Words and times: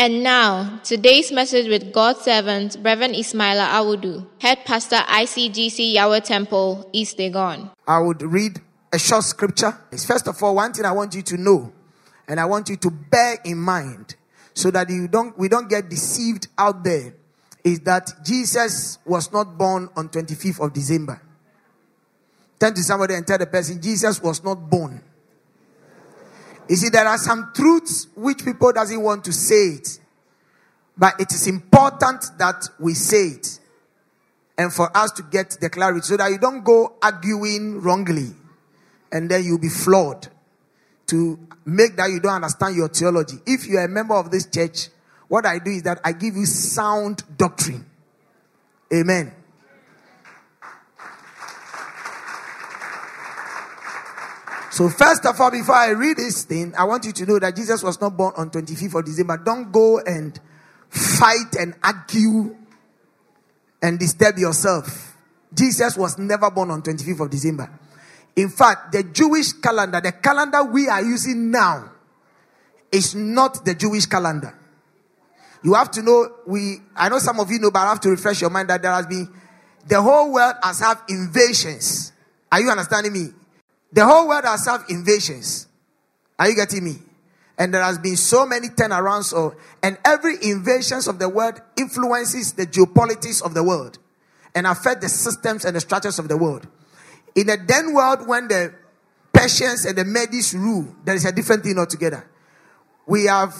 And 0.00 0.22
now, 0.22 0.78
today's 0.84 1.32
message 1.32 1.66
with 1.66 1.92
God's 1.92 2.20
servant, 2.20 2.76
Reverend 2.82 3.16
Ismaila 3.16 3.66
Awudu, 3.70 4.28
Head 4.38 4.58
Pastor 4.64 4.94
ICGC 4.94 5.94
Yahweh 5.94 6.20
Temple, 6.20 6.88
East 6.92 7.18
Legon. 7.18 7.68
I 7.84 7.98
would 7.98 8.22
read 8.22 8.60
a 8.92 8.98
short 9.00 9.24
scripture. 9.24 9.76
First 9.90 10.28
of 10.28 10.40
all, 10.40 10.54
one 10.54 10.72
thing 10.72 10.84
I 10.84 10.92
want 10.92 11.16
you 11.16 11.22
to 11.22 11.36
know, 11.36 11.72
and 12.28 12.38
I 12.38 12.44
want 12.44 12.68
you 12.68 12.76
to 12.76 12.90
bear 12.92 13.38
in 13.44 13.58
mind, 13.58 14.14
so 14.54 14.70
that 14.70 14.88
you 14.88 15.08
don't 15.08 15.36
we 15.36 15.48
don't 15.48 15.68
get 15.68 15.88
deceived 15.90 16.46
out 16.56 16.84
there, 16.84 17.14
is 17.64 17.80
that 17.80 18.08
Jesus 18.24 18.98
was 19.04 19.32
not 19.32 19.58
born 19.58 19.88
on 19.96 20.10
25th 20.10 20.64
of 20.64 20.72
December. 20.72 21.20
Turn 22.60 22.72
to 22.72 22.82
somebody 22.84 23.14
and 23.14 23.26
tell 23.26 23.38
the 23.38 23.46
person 23.46 23.82
Jesus 23.82 24.22
was 24.22 24.44
not 24.44 24.70
born. 24.70 25.02
You 26.68 26.76
see, 26.76 26.90
there 26.90 27.06
are 27.06 27.18
some 27.18 27.52
truths 27.54 28.08
which 28.14 28.44
people 28.44 28.72
doesn't 28.72 29.00
want 29.02 29.24
to 29.24 29.32
say 29.32 29.76
it, 29.76 29.98
but 30.96 31.20
it 31.20 31.32
is 31.32 31.46
important 31.46 32.24
that 32.38 32.68
we 32.78 32.94
say 32.94 33.28
it, 33.28 33.58
and 34.56 34.72
for 34.72 34.94
us 34.96 35.12
to 35.12 35.22
get 35.22 35.56
the 35.60 35.70
clarity, 35.70 36.02
so 36.02 36.16
that 36.16 36.30
you 36.30 36.38
don't 36.38 36.64
go 36.64 36.96
arguing 37.02 37.80
wrongly, 37.80 38.34
and 39.10 39.30
then 39.30 39.44
you'll 39.44 39.58
be 39.58 39.68
flawed. 39.68 40.28
To 41.06 41.38
make 41.64 41.96
that 41.96 42.10
you 42.10 42.20
don't 42.20 42.34
understand 42.34 42.76
your 42.76 42.88
theology. 42.88 43.36
If 43.46 43.66
you 43.66 43.78
are 43.78 43.84
a 43.84 43.88
member 43.88 44.14
of 44.14 44.30
this 44.30 44.44
church, 44.44 44.88
what 45.26 45.46
I 45.46 45.58
do 45.58 45.70
is 45.70 45.82
that 45.84 46.00
I 46.04 46.12
give 46.12 46.36
you 46.36 46.44
sound 46.44 47.22
doctrine. 47.38 47.86
Amen. 48.92 49.32
So, 54.78 54.88
first 54.88 55.26
of 55.26 55.40
all, 55.40 55.50
before 55.50 55.74
I 55.74 55.88
read 55.88 56.18
this 56.18 56.44
thing, 56.44 56.72
I 56.78 56.84
want 56.84 57.04
you 57.04 57.10
to 57.10 57.26
know 57.26 57.40
that 57.40 57.56
Jesus 57.56 57.82
was 57.82 58.00
not 58.00 58.16
born 58.16 58.32
on 58.36 58.48
25th 58.48 59.00
of 59.00 59.04
December. 59.04 59.36
Don't 59.38 59.72
go 59.72 59.98
and 59.98 60.38
fight 60.88 61.56
and 61.58 61.74
argue 61.82 62.54
and 63.82 63.98
disturb 63.98 64.38
yourself. 64.38 65.16
Jesus 65.52 65.96
was 65.96 66.16
never 66.16 66.48
born 66.52 66.70
on 66.70 66.82
25th 66.82 67.24
of 67.24 67.28
December. 67.28 67.68
In 68.36 68.50
fact, 68.50 68.92
the 68.92 69.02
Jewish 69.02 69.52
calendar, 69.54 70.00
the 70.00 70.12
calendar 70.12 70.62
we 70.62 70.86
are 70.86 71.02
using 71.02 71.50
now, 71.50 71.90
is 72.92 73.16
not 73.16 73.64
the 73.64 73.74
Jewish 73.74 74.06
calendar. 74.06 74.56
You 75.64 75.74
have 75.74 75.90
to 75.90 76.02
know, 76.02 76.34
we, 76.46 76.76
I 76.94 77.08
know 77.08 77.18
some 77.18 77.40
of 77.40 77.50
you 77.50 77.58
know, 77.58 77.72
but 77.72 77.80
I 77.80 77.88
have 77.88 78.00
to 78.02 78.10
refresh 78.10 78.42
your 78.42 78.50
mind 78.50 78.70
that 78.70 78.82
there 78.82 78.92
has 78.92 79.08
been, 79.08 79.28
the 79.88 80.00
whole 80.00 80.32
world 80.32 80.54
has 80.62 80.78
had 80.78 80.98
invasions. 81.08 82.12
Are 82.52 82.60
you 82.60 82.70
understanding 82.70 83.12
me? 83.12 83.30
The 83.92 84.04
whole 84.04 84.28
world 84.28 84.44
has 84.44 84.66
had 84.66 84.82
invasions. 84.88 85.66
Are 86.38 86.48
you 86.48 86.54
getting 86.54 86.84
me? 86.84 86.96
And 87.58 87.74
there 87.74 87.82
has 87.82 87.98
been 87.98 88.16
so 88.16 88.46
many 88.46 88.68
turnarounds, 88.68 89.32
of, 89.32 89.56
and 89.82 89.98
every 90.04 90.34
invasions 90.42 91.08
of 91.08 91.18
the 91.18 91.28
world 91.28 91.60
influences 91.76 92.52
the 92.52 92.66
geopolitics 92.66 93.42
of 93.42 93.54
the 93.54 93.64
world 93.64 93.98
and 94.54 94.66
affect 94.66 95.00
the 95.00 95.08
systems 95.08 95.64
and 95.64 95.74
the 95.74 95.80
structures 95.80 96.18
of 96.18 96.28
the 96.28 96.36
world. 96.36 96.66
In 97.34 97.48
the 97.48 97.56
then 97.56 97.94
world, 97.94 98.28
when 98.28 98.48
the 98.48 98.74
Persians 99.32 99.84
and 99.84 99.96
the 99.96 100.04
Medes 100.04 100.54
rule, 100.54 100.94
there 101.04 101.14
is 101.14 101.24
a 101.24 101.32
different 101.32 101.64
thing 101.64 101.78
altogether. 101.78 102.28
We 103.06 103.24
have 103.24 103.54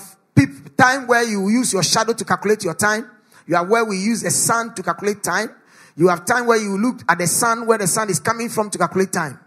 time 0.77 1.07
where 1.07 1.25
you 1.25 1.49
use 1.49 1.73
your 1.73 1.83
shadow 1.83 2.13
to 2.13 2.25
calculate 2.25 2.63
your 2.63 2.75
time. 2.75 3.11
You 3.47 3.57
have 3.57 3.69
where 3.69 3.85
we 3.85 3.99
use 3.99 4.23
the 4.23 4.31
sun 4.31 4.75
to 4.75 4.83
calculate 4.83 5.23
time. 5.23 5.51
You 5.97 6.09
have 6.09 6.25
time 6.25 6.47
where 6.47 6.59
you 6.59 6.79
look 6.79 7.01
at 7.09 7.19
the 7.19 7.27
sun, 7.27 7.67
where 7.67 7.79
the 7.79 7.89
sun 7.89 8.11
is 8.11 8.21
coming 8.21 8.49
from 8.49 8.71
to 8.71 8.79
calculate 8.79 9.13
time. 9.13 9.41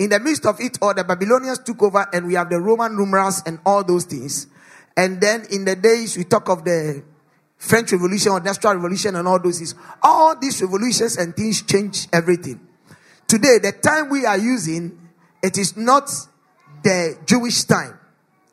In 0.00 0.08
the 0.08 0.18
midst 0.18 0.46
of 0.46 0.58
it 0.60 0.78
all, 0.80 0.94
the 0.94 1.04
Babylonians 1.04 1.58
took 1.58 1.82
over 1.82 2.08
and 2.14 2.26
we 2.26 2.32
have 2.32 2.48
the 2.48 2.58
Roman 2.58 2.96
numerals 2.96 3.42
and 3.44 3.60
all 3.66 3.84
those 3.84 4.04
things. 4.04 4.46
And 4.96 5.20
then 5.20 5.44
in 5.50 5.66
the 5.66 5.76
days 5.76 6.16
we 6.16 6.24
talk 6.24 6.48
of 6.48 6.64
the 6.64 7.02
French 7.58 7.92
Revolution 7.92 8.32
or 8.32 8.38
Industrial 8.38 8.76
Revolution 8.76 9.14
and 9.16 9.28
all 9.28 9.38
those 9.38 9.58
things. 9.58 9.74
All 10.02 10.34
these 10.40 10.62
revolutions 10.62 11.18
and 11.18 11.36
things 11.36 11.60
change 11.60 12.08
everything. 12.14 12.66
Today, 13.28 13.58
the 13.58 13.72
time 13.72 14.08
we 14.08 14.24
are 14.24 14.38
using, 14.38 14.98
it 15.42 15.58
is 15.58 15.76
not 15.76 16.10
the 16.82 17.18
Jewish 17.26 17.64
time. 17.64 17.98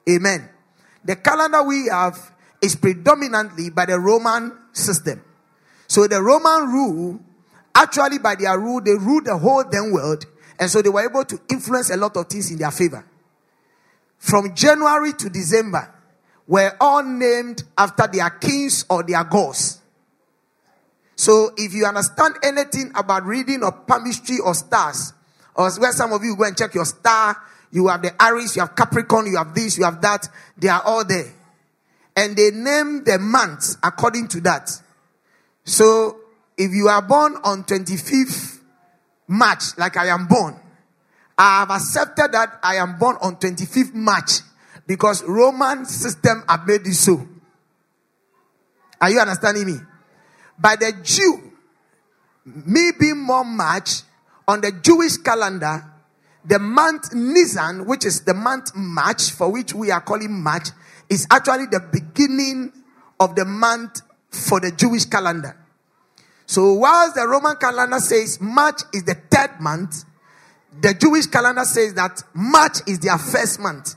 Amen. 0.09 0.49
The 1.05 1.15
calendar 1.15 1.63
we 1.63 1.87
have 1.87 2.19
is 2.61 2.75
predominantly 2.75 3.69
by 3.69 3.85
the 3.85 3.97
Roman 3.97 4.51
system. 4.73 5.23
So 5.87 6.07
the 6.07 6.21
Roman 6.21 6.69
rule, 6.73 7.21
actually 7.73 8.19
by 8.19 8.35
their 8.35 8.59
rule, 8.59 8.81
they 8.81 8.95
rule 8.95 9.21
the 9.23 9.37
whole 9.37 9.63
then 9.63 9.93
world 9.93 10.25
and 10.59 10.69
so 10.69 10.81
they 10.81 10.89
were 10.89 11.07
able 11.07 11.23
to 11.25 11.39
influence 11.49 11.89
a 11.89 11.97
lot 11.97 12.15
of 12.17 12.27
things 12.27 12.51
in 12.51 12.57
their 12.57 12.71
favor. 12.71 13.05
From 14.17 14.55
January 14.55 15.13
to 15.13 15.29
December 15.29 15.93
were 16.47 16.75
all 16.79 17.03
named 17.03 17.63
after 17.77 18.07
their 18.07 18.29
kings 18.29 18.85
or 18.89 19.03
their 19.03 19.23
gods. 19.23 19.81
So 21.15 21.51
if 21.57 21.73
you 21.73 21.85
understand 21.85 22.35
anything 22.43 22.91
about 22.95 23.25
reading 23.25 23.63
or 23.63 23.71
palmistry 23.71 24.37
or 24.43 24.53
stars, 24.53 25.13
or 25.55 25.71
where 25.71 25.91
some 25.91 26.13
of 26.13 26.23
you 26.23 26.35
go 26.35 26.43
and 26.43 26.57
check 26.57 26.73
your 26.73 26.85
star, 26.85 27.35
you 27.71 27.87
have 27.87 28.01
the 28.01 28.23
Aries, 28.23 28.55
you 28.55 28.61
have 28.61 28.75
Capricorn, 28.75 29.25
you 29.25 29.37
have 29.37 29.53
this, 29.53 29.77
you 29.77 29.83
have 29.83 30.01
that, 30.01 30.29
they 30.57 30.67
are 30.69 30.81
all 30.83 31.03
there. 31.03 31.33
And 32.15 32.35
they 32.35 32.51
name 32.51 33.03
the 33.03 33.19
months 33.19 33.77
according 33.83 34.27
to 34.29 34.41
that. 34.41 34.69
So 35.63 36.17
if 36.57 36.71
you 36.71 36.87
are 36.87 37.01
born 37.01 37.35
on 37.43 37.63
25th 37.63 38.56
March, 39.27 39.77
like 39.77 39.97
I 39.97 40.07
am 40.07 40.27
born. 40.27 40.59
I 41.37 41.59
have 41.59 41.69
accepted 41.69 42.31
that 42.31 42.59
I 42.63 42.75
am 42.77 42.97
born 42.97 43.17
on 43.21 43.35
25th 43.35 43.93
March 43.93 44.39
because 44.87 45.23
Roman 45.23 45.85
system 45.85 46.43
have 46.47 46.65
made 46.65 46.87
it 46.87 46.95
so. 46.95 47.27
Are 48.99 49.11
you 49.11 49.19
understanding 49.19 49.65
me? 49.67 49.77
By 50.57 50.75
the 50.75 50.93
Jew, 51.03 51.51
me 52.45 52.91
being 52.99 53.19
more 53.19 53.45
March 53.45 54.01
on 54.47 54.61
the 54.61 54.71
Jewish 54.71 55.17
calendar, 55.17 55.83
the 56.45 56.57
month 56.57 57.13
Nisan, 57.13 57.85
which 57.85 58.05
is 58.05 58.21
the 58.21 58.33
month 58.33 58.71
March, 58.73 59.31
for 59.31 59.51
which 59.51 59.73
we 59.73 59.91
are 59.91 60.01
calling 60.01 60.41
March, 60.41 60.69
is 61.09 61.27
actually 61.29 61.65
the 61.65 61.81
beginning 61.91 62.71
of 63.19 63.35
the 63.35 63.45
month 63.45 64.01
for 64.29 64.59
the 64.59 64.71
Jewish 64.71 65.05
calendar. 65.05 65.55
So, 66.47 66.73
whilst 66.73 67.15
the 67.15 67.27
Roman 67.27 67.57
calendar 67.57 67.99
says 67.99 68.39
March 68.39 68.81
is 68.93 69.03
the 69.03 69.15
third 69.15 69.59
month, 69.59 70.05
the 70.79 70.93
Jewish 70.93 71.25
calendar 71.27 71.65
says 71.65 71.93
that 71.95 72.23
March 72.33 72.77
is 72.87 72.99
their 72.99 73.17
first 73.17 73.59
month. 73.59 73.95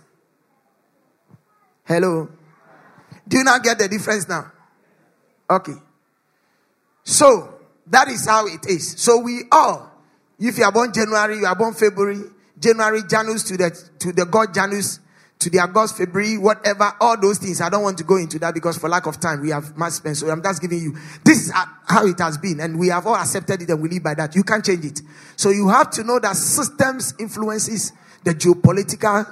Hello? 1.84 2.28
Do 3.26 3.38
you 3.38 3.44
not 3.44 3.62
get 3.62 3.78
the 3.78 3.86
difference 3.86 4.28
now? 4.28 4.50
Okay. 5.48 5.74
So, 7.04 7.54
that 7.86 8.08
is 8.08 8.26
how 8.26 8.48
it 8.48 8.66
is. 8.66 9.00
So, 9.00 9.20
we 9.20 9.44
all, 9.52 9.88
if 10.40 10.58
you 10.58 10.64
are 10.64 10.72
born 10.72 10.92
January, 10.92 11.38
you 11.38 11.46
are 11.46 11.54
born 11.54 11.72
February, 11.74 12.20
January, 12.58 13.02
Janus 13.08 13.44
to 13.44 13.56
the, 13.56 13.70
to 14.00 14.12
the 14.12 14.26
god 14.26 14.52
Janus, 14.52 14.98
to 15.40 15.48
the 15.48 15.58
August, 15.58 15.96
February, 15.96 16.36
whatever, 16.36 16.92
all 17.00 17.18
those 17.18 17.38
things. 17.38 17.60
I 17.62 17.70
don't 17.70 17.82
want 17.82 17.96
to 17.98 18.04
go 18.04 18.16
into 18.16 18.38
that 18.40 18.52
because 18.52 18.76
for 18.76 18.88
lack 18.88 19.06
of 19.06 19.18
time, 19.18 19.40
we 19.40 19.50
have 19.50 19.76
much 19.76 19.94
spent. 19.94 20.18
So 20.18 20.28
I'm 20.30 20.42
just 20.42 20.60
giving 20.60 20.78
you, 20.78 20.96
this 21.24 21.46
is 21.46 21.52
how 21.52 22.06
it 22.06 22.18
has 22.18 22.36
been. 22.36 22.60
And 22.60 22.78
we 22.78 22.88
have 22.88 23.06
all 23.06 23.16
accepted 23.16 23.62
it 23.62 23.70
and 23.70 23.82
we 23.82 23.88
live 23.88 24.02
by 24.02 24.14
that. 24.14 24.36
You 24.36 24.42
can't 24.42 24.64
change 24.64 24.84
it. 24.84 25.00
So 25.36 25.48
you 25.48 25.68
have 25.70 25.90
to 25.92 26.04
know 26.04 26.18
that 26.18 26.36
systems 26.36 27.14
influences 27.18 27.92
the 28.22 28.34
geopolitical 28.34 29.26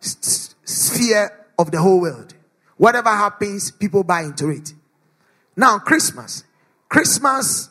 sphere 0.00 1.30
of 1.58 1.70
the 1.70 1.78
whole 1.78 2.00
world. 2.00 2.34
Whatever 2.78 3.10
happens, 3.10 3.70
people 3.70 4.02
buy 4.02 4.22
into 4.22 4.48
it. 4.48 4.72
Now, 5.56 5.78
Christmas. 5.78 6.44
Christmas 6.88 7.68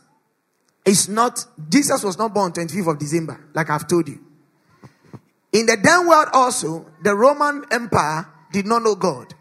is 0.86 1.10
not, 1.10 1.44
Jesus 1.70 2.04
was 2.04 2.20
not 2.20 2.36
born 2.36 2.52
25th 2.52 2.92
of 2.92 3.00
December, 3.00 3.48
like 3.56 3.72
I've 3.72 3.88
told 3.88 4.08
you. 4.08 4.29
In 5.52 5.66
the 5.66 5.78
then 5.82 6.08
world 6.08 6.28
also, 6.34 6.86
the 7.02 7.16
Roman 7.16 7.66
Empire 7.72 8.28
did 8.52 8.66
not 8.66 8.84
know 8.84 8.96
God. 8.96 9.34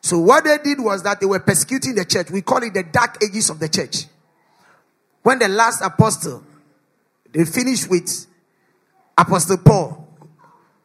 So 0.00 0.18
what 0.18 0.44
they 0.44 0.58
did 0.58 0.80
was 0.80 1.02
that 1.04 1.20
they 1.20 1.26
were 1.26 1.40
persecuting 1.40 1.94
the 1.94 2.04
church. 2.04 2.30
We 2.30 2.42
call 2.42 2.62
it 2.62 2.74
the 2.74 2.82
dark 2.82 3.22
ages 3.22 3.50
of 3.50 3.60
the 3.60 3.68
church. 3.68 4.06
when 5.22 5.38
the 5.38 5.48
last 5.48 5.82
apostle, 5.82 6.42
they 7.32 7.44
finished 7.44 7.88
with 7.88 8.26
Apostle 9.16 9.58
Paul, 9.58 10.08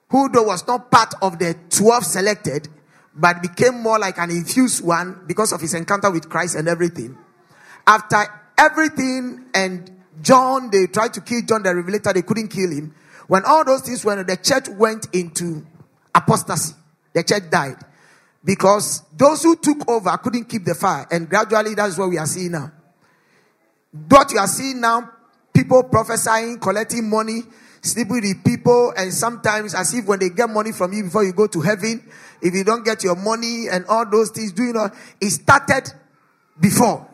who 0.09 0.29
though 0.29 0.43
was 0.43 0.65
not 0.67 0.91
part 0.91 1.13
of 1.21 1.39
the 1.39 1.55
12 1.69 2.03
selected, 2.03 2.67
but 3.15 3.41
became 3.41 3.81
more 3.81 3.97
like 3.97 4.17
an 4.19 4.29
infused 4.29 4.83
one 4.83 5.23
because 5.25 5.51
of 5.51 5.59
his 5.59 5.73
encounter 5.73 6.11
with 6.11 6.29
Christ 6.29 6.55
and 6.55 6.67
everything. 6.67 7.17
After 7.85 8.23
everything 8.57 9.45
and 9.53 9.89
John, 10.21 10.69
they 10.69 10.87
tried 10.87 11.13
to 11.15 11.21
kill 11.21 11.41
John 11.47 11.63
the 11.63 11.75
Revelator, 11.75 12.13
they 12.13 12.21
couldn't 12.21 12.49
kill 12.49 12.69
him. 12.69 12.93
When 13.27 13.43
all 13.45 13.65
those 13.65 13.81
things 13.81 14.03
went, 14.03 14.25
the 14.25 14.37
church 14.37 14.69
went 14.69 15.07
into 15.13 15.65
apostasy. 16.15 16.73
The 17.13 17.23
church 17.23 17.49
died 17.49 17.77
because 18.43 19.03
those 19.15 19.43
who 19.43 19.55
took 19.55 19.87
over 19.89 20.15
couldn't 20.17 20.45
keep 20.45 20.63
the 20.63 20.75
fire, 20.75 21.05
and 21.11 21.29
gradually 21.29 21.75
that's 21.75 21.97
what 21.97 22.09
we 22.09 22.17
are 22.17 22.25
seeing 22.25 22.51
now. 22.51 22.71
What 24.09 24.31
you 24.31 24.39
are 24.39 24.47
seeing 24.47 24.79
now, 24.79 25.09
people 25.53 25.83
prophesying, 25.83 26.59
collecting 26.59 27.09
money, 27.09 27.41
sleeping 27.81 28.21
with 28.21 28.43
people, 28.45 28.93
and 28.95 29.13
sometimes 29.13 29.73
as 29.73 29.93
if 29.93 30.05
when 30.05 30.19
they 30.19 30.29
get 30.29 30.49
money 30.49 30.71
from 30.71 30.93
you 30.93 31.03
before 31.03 31.23
you 31.23 31.33
go 31.33 31.47
to 31.47 31.61
heaven, 31.61 32.09
if 32.41 32.53
you 32.53 32.63
don't 32.63 32.85
get 32.85 33.03
your 33.03 33.15
money 33.15 33.67
and 33.69 33.85
all 33.87 34.05
those 34.09 34.29
things, 34.29 34.51
do 34.51 34.63
you 34.63 34.73
know 34.73 34.89
it 35.19 35.29
started 35.29 35.91
before. 36.59 37.07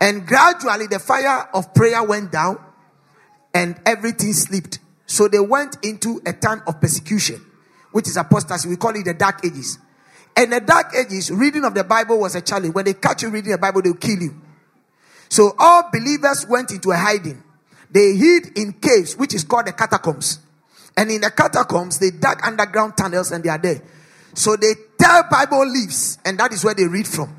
And 0.00 0.26
gradually 0.26 0.86
the 0.86 0.98
fire 0.98 1.48
of 1.54 1.74
prayer 1.74 2.02
went 2.02 2.32
down 2.32 2.58
and 3.54 3.80
everything 3.86 4.32
slipped. 4.32 4.78
So 5.12 5.28
they 5.28 5.40
went 5.40 5.76
into 5.82 6.22
a 6.24 6.32
time 6.32 6.62
of 6.66 6.80
persecution, 6.80 7.44
which 7.90 8.08
is 8.08 8.16
apostasy. 8.16 8.70
We 8.70 8.76
call 8.76 8.96
it 8.96 9.04
the 9.04 9.12
dark 9.12 9.44
ages. 9.44 9.78
And 10.34 10.50
the 10.50 10.60
dark 10.60 10.94
ages, 10.98 11.30
reading 11.30 11.66
of 11.66 11.74
the 11.74 11.84
Bible 11.84 12.18
was 12.18 12.34
a 12.34 12.40
challenge. 12.40 12.74
When 12.74 12.86
they 12.86 12.94
catch 12.94 13.22
you 13.22 13.28
reading 13.28 13.52
the 13.52 13.58
Bible, 13.58 13.82
they'll 13.82 13.92
kill 13.92 14.22
you. 14.22 14.40
So 15.28 15.54
all 15.58 15.90
believers 15.92 16.46
went 16.48 16.70
into 16.70 16.92
a 16.92 16.96
hiding. 16.96 17.42
They 17.90 18.14
hid 18.14 18.56
in 18.56 18.72
caves, 18.72 19.14
which 19.14 19.34
is 19.34 19.44
called 19.44 19.66
the 19.66 19.74
catacombs. 19.74 20.38
And 20.96 21.10
in 21.10 21.20
the 21.20 21.30
catacombs, 21.30 21.98
they 21.98 22.10
dug 22.10 22.40
underground 22.42 22.96
tunnels 22.96 23.32
and 23.32 23.44
they 23.44 23.50
are 23.50 23.58
there. 23.58 23.82
So 24.32 24.56
they 24.56 24.72
tell 24.98 25.24
Bible 25.30 25.66
leaves, 25.66 26.16
and 26.24 26.38
that 26.38 26.54
is 26.54 26.64
where 26.64 26.72
they 26.72 26.86
read 26.86 27.06
from. 27.06 27.36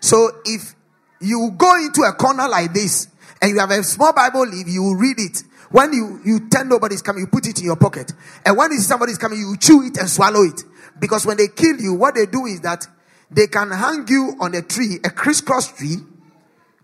So 0.00 0.32
if 0.44 0.74
you 1.22 1.50
go 1.56 1.76
into 1.76 2.02
a 2.02 2.12
corner 2.12 2.46
like 2.46 2.74
this 2.74 3.08
and 3.40 3.52
you 3.52 3.58
have 3.60 3.70
a 3.70 3.82
small 3.82 4.12
Bible 4.12 4.46
leaf, 4.46 4.66
you 4.68 4.82
will 4.82 4.96
read 4.96 5.18
it. 5.18 5.44
When 5.74 5.92
you, 5.92 6.20
you 6.24 6.48
tell 6.48 6.64
nobody's 6.64 7.02
coming, 7.02 7.22
you 7.22 7.26
put 7.26 7.48
it 7.48 7.58
in 7.58 7.64
your 7.64 7.74
pocket. 7.74 8.12
And 8.46 8.56
when 8.56 8.70
somebody's 8.78 9.18
coming, 9.18 9.40
you 9.40 9.56
chew 9.56 9.82
it 9.82 9.96
and 9.96 10.08
swallow 10.08 10.44
it. 10.44 10.62
Because 11.00 11.26
when 11.26 11.36
they 11.36 11.48
kill 11.48 11.80
you, 11.80 11.94
what 11.94 12.14
they 12.14 12.26
do 12.26 12.46
is 12.46 12.60
that 12.60 12.86
they 13.28 13.48
can 13.48 13.72
hang 13.72 14.06
you 14.06 14.36
on 14.38 14.54
a 14.54 14.62
tree, 14.62 15.00
a 15.02 15.10
crisscross 15.10 15.76
tree. 15.76 15.96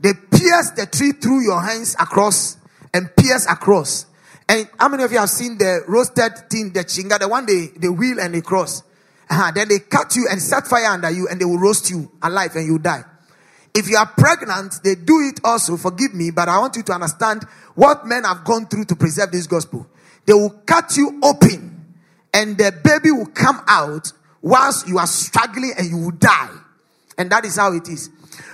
They 0.01 0.11
pierce 0.33 0.71
the 0.71 0.89
tree 0.91 1.13
through 1.13 1.45
your 1.45 1.63
hands 1.63 1.95
across 2.01 2.57
and 2.93 3.15
pierce 3.15 3.47
across. 3.47 4.07
And 4.49 4.69
how 4.77 4.89
many 4.89 5.05
of 5.05 5.13
you 5.13 5.19
have 5.19 5.31
seen 5.31 5.57
the 5.57 5.85
roasted 5.87 6.51
thing, 6.51 6.73
the 6.73 6.81
chinga, 6.81 7.21
the 7.21 7.29
one 7.29 7.47
they, 7.47 7.69
they 7.77 7.89
wheel 7.89 8.19
and 8.19 8.35
they 8.35 8.41
cross? 8.41 8.83
Uh-huh. 9.31 9.53
Then 9.55 9.69
they 9.69 9.79
cut 9.79 10.17
you 10.17 10.27
and 10.29 10.43
set 10.43 10.67
fire 10.67 10.87
under 10.87 11.11
you 11.13 11.29
and 11.29 11.41
they 11.41 11.45
will 11.45 11.61
roast 11.61 11.91
you 11.91 12.11
alive 12.21 12.57
and 12.57 12.67
you 12.67 12.81
die. 12.81 13.05
If 13.73 13.89
you 13.89 13.97
are 13.97 14.07
pregnant, 14.07 14.81
they 14.83 14.97
do 14.97 15.21
it 15.33 15.41
also. 15.45 15.77
Forgive 15.77 16.13
me, 16.13 16.33
but 16.33 16.49
I 16.49 16.59
want 16.59 16.77
you 16.77 16.83
to 16.83 16.93
understand 16.93 17.45
what 17.81 18.07
men 18.07 18.25
have 18.25 18.45
gone 18.45 18.67
through 18.67 18.85
to 18.85 18.95
preserve 18.95 19.33
this 19.33 19.47
gospel. 19.47 19.87
They 20.27 20.35
will 20.35 20.51
cut 20.67 20.99
you 20.99 21.19
open 21.23 21.97
and 22.35 22.59
the 22.59 22.79
baby 22.85 23.11
will 23.11 23.33
come 23.33 23.63
out 23.67 24.13
whilst 24.43 24.87
you 24.87 24.99
are 24.99 25.07
struggling 25.07 25.73
and 25.79 25.89
you 25.89 25.97
will 25.97 26.11
die. 26.11 26.51
And 27.17 27.33
that 27.33 27.47
is 27.47 27.57
how 27.57 27.73
it 27.73 27.89
is. 27.89 28.11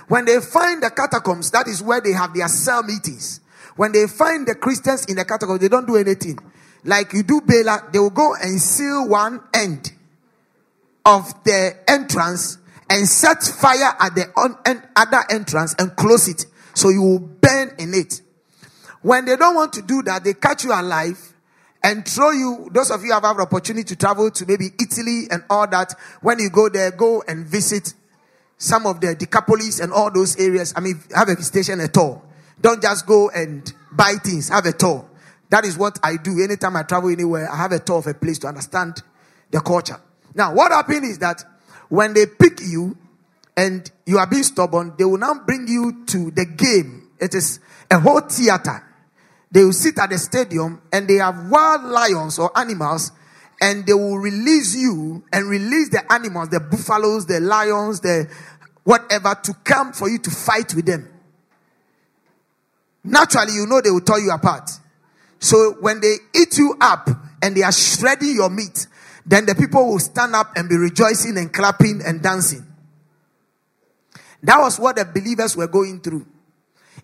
When 0.07 0.23
they 0.23 0.39
find 0.39 0.81
the 0.81 0.91
catacombs, 0.91 1.51
that 1.51 1.67
is 1.67 1.83
where 1.83 1.99
they 1.99 2.13
have 2.13 2.33
their 2.33 2.47
cell 2.47 2.83
meetings. 2.83 3.41
When 3.75 3.91
they 3.91 4.07
find 4.07 4.47
the 4.47 4.55
Christians 4.55 5.03
in 5.07 5.17
the 5.17 5.25
catacombs, 5.25 5.59
they 5.59 5.67
don't 5.67 5.85
do 5.85 5.97
anything. 5.97 6.39
Like 6.85 7.11
you 7.11 7.23
do 7.23 7.41
Bela, 7.41 7.83
they 7.91 7.99
will 7.99 8.11
go 8.11 8.33
and 8.33 8.61
seal 8.61 9.09
one 9.09 9.41
end 9.53 9.91
of 11.05 11.43
the 11.43 11.75
entrance 11.89 12.59
and 12.89 13.05
set 13.05 13.43
fire 13.43 13.93
at 13.99 14.15
the 14.15 14.55
en- 14.65 14.83
other 14.95 15.25
entrance 15.29 15.75
and 15.77 15.93
close 15.97 16.29
it 16.29 16.45
so 16.73 16.87
you 16.87 17.01
will 17.01 17.19
burn 17.19 17.73
in 17.77 17.93
it. 17.93 18.21
When 19.07 19.23
they 19.23 19.37
don't 19.37 19.55
want 19.55 19.71
to 19.71 19.81
do 19.81 20.01
that, 20.01 20.25
they 20.25 20.33
catch 20.33 20.65
you 20.65 20.73
alive 20.73 21.17
and 21.81 22.05
throw 22.05 22.31
you. 22.31 22.69
Those 22.73 22.91
of 22.91 23.05
you 23.05 23.13
have 23.13 23.23
had 23.23 23.37
opportunity 23.37 23.85
to 23.85 23.95
travel 23.95 24.29
to 24.31 24.45
maybe 24.45 24.65
Italy 24.81 25.27
and 25.31 25.45
all 25.49 25.65
that. 25.69 25.93
When 26.19 26.39
you 26.39 26.49
go 26.49 26.67
there, 26.67 26.91
go 26.91 27.23
and 27.25 27.45
visit 27.45 27.93
some 28.57 28.85
of 28.85 28.99
the 28.99 29.15
Decapolis 29.15 29.79
and 29.79 29.93
all 29.93 30.11
those 30.11 30.37
areas. 30.37 30.73
I 30.75 30.81
mean, 30.81 31.01
have 31.15 31.29
a 31.29 31.35
visitation 31.35 31.79
at 31.79 31.95
all. 31.95 32.21
Don't 32.59 32.81
just 32.81 33.07
go 33.07 33.29
and 33.29 33.73
buy 33.93 34.15
things. 34.21 34.49
Have 34.49 34.65
a 34.65 34.73
tour. 34.73 35.09
That 35.51 35.63
is 35.63 35.77
what 35.77 35.97
I 36.03 36.17
do. 36.17 36.43
Anytime 36.43 36.75
I 36.75 36.83
travel 36.83 37.09
anywhere, 37.09 37.49
I 37.49 37.55
have 37.55 37.71
a 37.71 37.79
tour 37.79 37.99
of 37.99 38.07
a 38.07 38.13
place 38.13 38.39
to 38.39 38.47
understand 38.47 39.01
the 39.51 39.61
culture. 39.61 40.01
Now, 40.35 40.53
what 40.53 40.73
happened 40.73 41.05
is 41.05 41.19
that 41.19 41.45
when 41.87 42.13
they 42.13 42.25
pick 42.25 42.59
you 42.59 42.97
and 43.55 43.89
you 44.05 44.17
are 44.17 44.27
being 44.27 44.43
stubborn, 44.43 44.95
they 44.97 45.05
will 45.05 45.17
now 45.17 45.33
bring 45.45 45.65
you 45.69 46.03
to 46.07 46.29
the 46.31 46.43
game. 46.45 47.07
It 47.21 47.33
is 47.33 47.61
a 47.89 48.01
whole 48.01 48.19
theater. 48.19 48.83
They 49.51 49.63
will 49.63 49.73
sit 49.73 49.97
at 49.99 50.09
the 50.09 50.17
stadium 50.17 50.81
and 50.91 51.07
they 51.07 51.15
have 51.15 51.49
wild 51.49 51.83
lions 51.83 52.37
or 52.37 52.57
animals 52.57 53.11
and 53.61 53.85
they 53.85 53.93
will 53.93 54.17
release 54.17 54.75
you 54.75 55.23
and 55.31 55.49
release 55.49 55.89
the 55.89 56.03
animals, 56.11 56.49
the 56.49 56.59
buffaloes, 56.59 57.25
the 57.25 57.39
lions, 57.39 58.01
the 58.01 58.29
whatever 58.83 59.35
to 59.43 59.53
come 59.63 59.93
for 59.93 60.09
you 60.09 60.19
to 60.19 60.29
fight 60.29 60.73
with 60.75 60.85
them. 60.85 61.09
Naturally, 63.03 63.53
you 63.53 63.65
know 63.65 63.81
they 63.81 63.89
will 63.89 64.01
tear 64.01 64.19
you 64.19 64.31
apart. 64.31 64.69
So 65.39 65.77
when 65.79 66.01
they 66.01 66.15
eat 66.35 66.57
you 66.57 66.75
up 66.81 67.09
and 67.41 67.55
they 67.55 67.63
are 67.63 67.71
shredding 67.71 68.35
your 68.35 68.49
meat, 68.49 68.87
then 69.25 69.45
the 69.45 69.55
people 69.55 69.85
will 69.87 69.99
stand 69.99 70.35
up 70.35 70.51
and 70.55 70.69
be 70.69 70.75
rejoicing 70.75 71.37
and 71.37 71.51
clapping 71.51 72.01
and 72.05 72.21
dancing. 72.21 72.65
That 74.43 74.59
was 74.59 74.79
what 74.79 74.95
the 74.95 75.05
believers 75.05 75.55
were 75.55 75.67
going 75.67 76.01
through. 76.01 76.25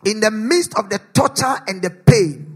In 0.06 0.20
the 0.20 0.32
midst 0.32 0.78
of 0.78 0.90
the 0.90 1.00
torture 1.14 1.56
and 1.68 1.82
the 1.82 1.90
pain, 1.90 2.54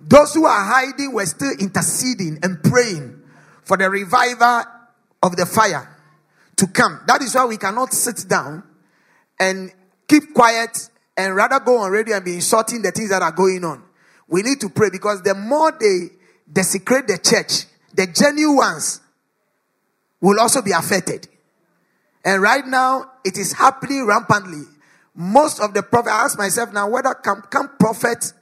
those 0.00 0.34
who 0.34 0.44
are 0.46 0.64
hiding 0.64 1.12
were 1.12 1.26
still 1.26 1.52
interceding 1.60 2.38
and 2.42 2.62
praying 2.62 3.22
for 3.62 3.76
the 3.76 3.88
revival 3.88 4.64
of 5.22 5.36
the 5.36 5.46
fire 5.46 5.96
to 6.56 6.66
come. 6.66 7.00
That 7.06 7.22
is 7.22 7.34
why 7.34 7.44
we 7.44 7.56
cannot 7.56 7.92
sit 7.92 8.28
down 8.28 8.64
and 9.38 9.72
keep 10.08 10.34
quiet 10.34 10.90
and 11.16 11.36
rather 11.36 11.60
go 11.60 11.78
on 11.78 11.90
radio 11.90 12.16
and 12.16 12.24
be 12.24 12.34
insulting 12.34 12.82
the 12.82 12.90
things 12.90 13.10
that 13.10 13.22
are 13.22 13.32
going 13.32 13.64
on. 13.64 13.82
We 14.28 14.42
need 14.42 14.60
to 14.60 14.68
pray 14.68 14.90
because 14.90 15.22
the 15.22 15.34
more 15.34 15.72
they 15.78 16.10
desecrate 16.52 17.06
the 17.06 17.18
church, 17.18 17.66
the 17.94 18.06
genuine 18.06 18.56
ones 18.56 19.00
will 20.20 20.40
also 20.40 20.62
be 20.62 20.72
affected. 20.72 21.28
And 22.24 22.42
right 22.42 22.66
now, 22.66 23.10
it 23.24 23.38
is 23.38 23.52
happening 23.52 24.06
rampantly. 24.06 24.64
Most 25.14 25.60
of 25.60 25.74
the 25.74 25.82
prophets, 25.82 26.12
I 26.12 26.24
ask 26.24 26.38
myself 26.38 26.72
now 26.72 26.88
whether 26.88 27.14
can, 27.14 27.42
can 27.50 27.68
prophets 27.78 28.34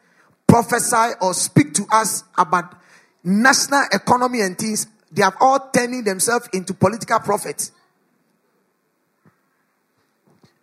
prophesy 0.46 1.14
or 1.20 1.34
speak 1.34 1.74
to 1.74 1.86
us 1.90 2.24
about 2.36 2.74
national 3.22 3.84
economy 3.92 4.40
and 4.40 4.58
things. 4.58 4.86
They 5.12 5.22
are 5.22 5.34
all 5.40 5.70
turning 5.70 6.04
themselves 6.04 6.48
into 6.52 6.74
political 6.74 7.18
prophets. 7.20 7.72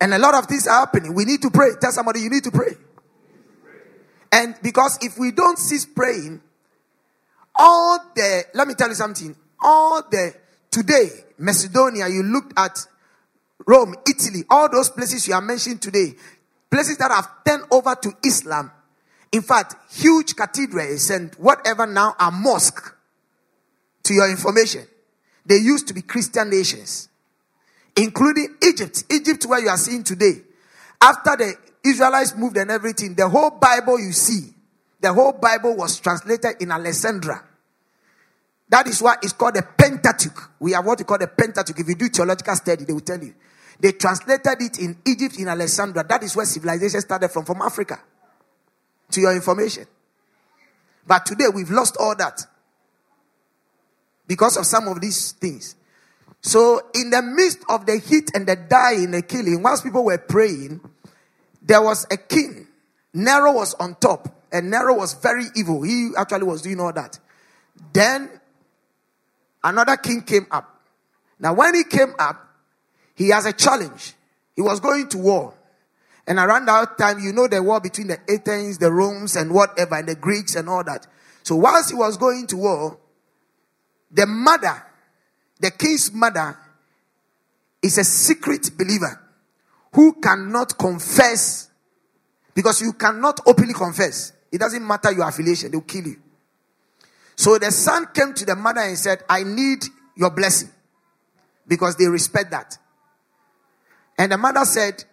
And 0.00 0.12
a 0.12 0.18
lot 0.18 0.34
of 0.34 0.46
things 0.46 0.66
are 0.66 0.80
happening. 0.80 1.14
We 1.14 1.24
need 1.24 1.40
to 1.42 1.50
pray. 1.50 1.70
Tell 1.80 1.92
somebody 1.92 2.20
you 2.20 2.30
need 2.30 2.44
to 2.44 2.50
pray. 2.50 2.76
And 4.30 4.54
because 4.62 4.98
if 5.00 5.18
we 5.18 5.30
don't 5.30 5.58
cease 5.58 5.86
praying, 5.86 6.42
all 7.54 7.98
the, 8.14 8.44
let 8.54 8.68
me 8.68 8.74
tell 8.74 8.88
you 8.88 8.94
something, 8.94 9.34
all 9.62 10.02
the, 10.02 10.34
today, 10.70 11.08
Macedonia, 11.38 12.08
you 12.08 12.22
looked 12.22 12.52
at 12.58 12.86
Rome, 13.64 13.94
Italy, 14.08 14.44
all 14.50 14.70
those 14.70 14.90
places 14.90 15.26
you 15.26 15.34
are 15.34 15.40
mentioning 15.40 15.78
today, 15.78 16.14
places 16.70 16.98
that 16.98 17.10
have 17.10 17.28
turned 17.44 17.64
over 17.70 17.94
to 17.94 18.12
Islam. 18.24 18.70
In 19.32 19.42
fact, 19.42 19.74
huge 19.90 20.36
cathedrals 20.36 21.10
and 21.10 21.34
whatever 21.36 21.86
now 21.86 22.14
are 22.18 22.32
mosques. 22.32 22.92
To 24.04 24.14
your 24.14 24.30
information, 24.30 24.86
they 25.44 25.56
used 25.56 25.88
to 25.88 25.94
be 25.94 26.00
Christian 26.02 26.48
nations, 26.48 27.08
including 27.96 28.56
Egypt. 28.62 29.02
Egypt, 29.10 29.44
where 29.46 29.60
you 29.60 29.68
are 29.68 29.76
seeing 29.76 30.04
today. 30.04 30.42
After 31.02 31.36
the 31.36 31.54
Israelites 31.84 32.36
moved 32.36 32.56
and 32.56 32.70
everything, 32.70 33.14
the 33.16 33.28
whole 33.28 33.50
Bible 33.50 33.98
you 33.98 34.12
see, 34.12 34.54
the 35.00 35.12
whole 35.12 35.32
Bible 35.32 35.76
was 35.76 35.98
translated 35.98 36.54
in 36.60 36.70
Alexandria. 36.70 37.42
That 38.68 38.86
is 38.86 39.02
why 39.02 39.16
it's 39.22 39.32
called 39.32 39.54
the 39.54 39.62
Pentateuch. 39.62 40.52
We 40.60 40.72
have 40.72 40.84
what 40.84 40.98
we 40.98 41.04
call 41.04 41.18
the 41.18 41.28
Pentateuch. 41.28 41.78
If 41.78 41.88
you 41.88 41.94
do 41.94 42.08
theological 42.08 42.54
study, 42.54 42.84
they 42.84 42.92
will 42.92 43.00
tell 43.00 43.22
you. 43.22 43.34
They 43.78 43.92
translated 43.92 44.60
it 44.60 44.78
in 44.78 44.96
Egypt, 45.06 45.38
in 45.38 45.48
Alexandria. 45.48 46.04
That 46.04 46.22
is 46.22 46.34
where 46.34 46.46
civilization 46.46 47.00
started 47.00 47.28
from, 47.28 47.44
from 47.44 47.62
Africa. 47.62 48.00
To 49.12 49.20
your 49.20 49.34
information. 49.34 49.86
But 51.06 51.26
today 51.26 51.46
we've 51.54 51.70
lost 51.70 51.96
all 52.00 52.16
that 52.16 52.44
because 54.26 54.56
of 54.56 54.66
some 54.66 54.88
of 54.88 55.00
these 55.00 55.32
things. 55.32 55.76
So, 56.40 56.80
in 56.94 57.10
the 57.10 57.22
midst 57.22 57.58
of 57.68 57.86
the 57.86 57.98
heat 57.98 58.30
and 58.34 58.46
the 58.46 58.56
dying, 58.56 59.04
and 59.04 59.14
the 59.14 59.22
killing, 59.22 59.62
whilst 59.62 59.84
people 59.84 60.04
were 60.04 60.18
praying, 60.18 60.80
there 61.62 61.82
was 61.82 62.06
a 62.10 62.16
king 62.16 62.66
Nero 63.16 63.54
was 63.54 63.72
on 63.74 63.94
top, 63.94 64.28
and 64.52 64.70
Nero 64.70 64.94
was 64.94 65.14
very 65.14 65.46
evil. 65.56 65.80
He 65.80 66.10
actually 66.18 66.44
was 66.44 66.60
doing 66.60 66.78
all 66.78 66.92
that. 66.92 67.18
Then 67.94 68.28
another 69.64 69.96
king 69.96 70.20
came 70.20 70.46
up. 70.50 70.82
Now, 71.38 71.54
when 71.54 71.74
he 71.74 71.84
came 71.84 72.12
up, 72.18 72.45
he 73.16 73.30
has 73.30 73.46
a 73.46 73.52
challenge. 73.52 74.14
He 74.54 74.62
was 74.62 74.78
going 74.78 75.08
to 75.08 75.18
war. 75.18 75.54
And 76.26 76.38
around 76.38 76.66
that 76.66 76.98
time, 76.98 77.18
you 77.18 77.32
know 77.32 77.48
the 77.48 77.62
war 77.62 77.80
between 77.80 78.08
the 78.08 78.18
Athens, 78.30 78.78
the 78.78 78.92
Romans, 78.92 79.36
and 79.36 79.52
whatever, 79.52 79.94
and 79.96 80.08
the 80.08 80.14
Greeks 80.14 80.54
and 80.54 80.68
all 80.68 80.84
that. 80.84 81.06
So 81.42 81.56
whilst 81.56 81.90
he 81.90 81.96
was 81.96 82.16
going 82.16 82.46
to 82.48 82.56
war, 82.56 82.98
the 84.10 84.26
mother, 84.26 84.82
the 85.60 85.70
king's 85.70 86.12
mother, 86.12 86.58
is 87.82 87.98
a 87.98 88.04
secret 88.04 88.70
believer 88.76 89.20
who 89.92 90.14
cannot 90.14 90.76
confess 90.76 91.70
because 92.54 92.82
you 92.82 92.92
cannot 92.94 93.40
openly 93.46 93.74
confess. 93.74 94.32
It 94.50 94.58
doesn't 94.58 94.86
matter 94.86 95.12
your 95.12 95.28
affiliation, 95.28 95.70
they'll 95.70 95.80
kill 95.82 96.06
you. 96.06 96.16
So 97.36 97.58
the 97.58 97.70
son 97.70 98.08
came 98.12 98.34
to 98.34 98.44
the 98.44 98.56
mother 98.56 98.80
and 98.80 98.98
said, 98.98 99.22
I 99.28 99.44
need 99.44 99.84
your 100.16 100.30
blessing 100.30 100.70
because 101.68 101.96
they 101.96 102.06
respect 102.06 102.50
that. 102.50 102.78
And 104.18 104.32
the 104.32 104.38
mother 104.38 104.64
said, 104.64 105.04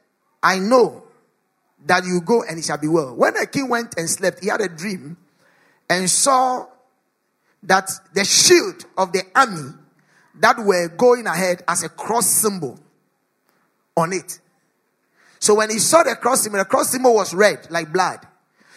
I 0.41 0.60
know 0.60 1.03
that 1.86 2.05
you 2.05 2.22
go 2.22 2.43
and 2.43 2.57
it 2.57 2.65
shall 2.65 2.77
be 2.77 2.88
well. 2.88 3.15
When 3.15 3.33
the 3.33 3.48
king 3.48 3.69
went 3.69 3.95
and 3.98 4.10
slept, 4.10 4.41
he 4.41 4.50
had 4.50 4.62
a 4.62 4.69
dream 4.69 5.17
and 5.89 6.10
saw 6.10 6.67
that 7.63 7.89
the 8.13 8.25
shield 8.25 8.86
of 8.98 9.12
the 9.12 9.24
army 9.36 9.72
that 10.39 10.57
were 10.60 10.89
going 10.89 11.27
ahead 11.27 11.63
as 11.67 11.83
a 11.83 11.89
cross 11.89 12.27
symbol 12.27 12.79
on 13.95 14.13
it. 14.13 14.39
So 15.39 15.55
when 15.55 15.69
he 15.69 15.79
saw 15.79 16.03
the 16.03 16.15
cross 16.15 16.41
symbol, 16.41 16.60
the 16.60 16.65
cross 16.65 16.89
symbol 16.89 17.13
was 17.15 17.33
red 17.33 17.67
like 17.69 17.91
blood. 17.91 18.19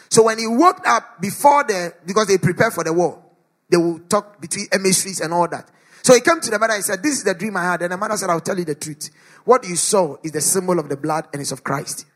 So 0.08 0.24
when 0.24 0.38
he 0.38 0.46
woke 0.46 0.86
up 0.86 1.20
before 1.20 1.64
the, 1.64 1.94
because 2.04 2.26
they 2.26 2.38
prepare 2.38 2.70
for 2.70 2.84
the 2.84 2.92
war, 2.92 3.22
they 3.68 3.76
will 3.76 4.00
talk 4.00 4.40
between 4.40 4.66
emissaries 4.72 5.20
and 5.20 5.32
all 5.32 5.48
that. 5.48 5.70
So 6.06 6.14
he 6.14 6.20
came 6.20 6.40
to 6.40 6.50
the 6.50 6.58
mother 6.60 6.74
and 6.74 6.84
said, 6.84 7.02
This 7.02 7.14
is 7.14 7.24
the 7.24 7.34
dream 7.34 7.56
I 7.56 7.64
had. 7.64 7.82
And 7.82 7.90
the 7.90 7.96
mother 7.96 8.16
said, 8.16 8.30
I'll 8.30 8.38
tell 8.38 8.56
you 8.56 8.64
the 8.64 8.76
truth. 8.76 9.10
What 9.44 9.66
you 9.66 9.74
saw 9.74 10.14
is 10.22 10.30
the 10.30 10.40
symbol 10.40 10.78
of 10.78 10.88
the 10.88 10.96
blood 10.96 11.26
and 11.32 11.42
it's 11.42 11.50
of 11.50 11.64
Christ. 11.64 12.06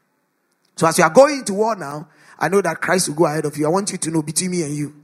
So 0.76 0.86
as 0.86 0.96
you 0.96 1.02
are 1.02 1.10
going 1.10 1.44
to 1.46 1.54
war 1.54 1.74
now, 1.74 2.06
I 2.38 2.48
know 2.50 2.60
that 2.60 2.80
Christ 2.80 3.08
will 3.08 3.16
go 3.16 3.26
ahead 3.26 3.46
of 3.46 3.56
you. 3.56 3.66
I 3.66 3.68
want 3.68 3.90
you 3.90 3.98
to 3.98 4.10
know 4.12 4.22
between 4.22 4.52
me 4.52 4.62
and 4.62 4.76
you. 4.76 4.94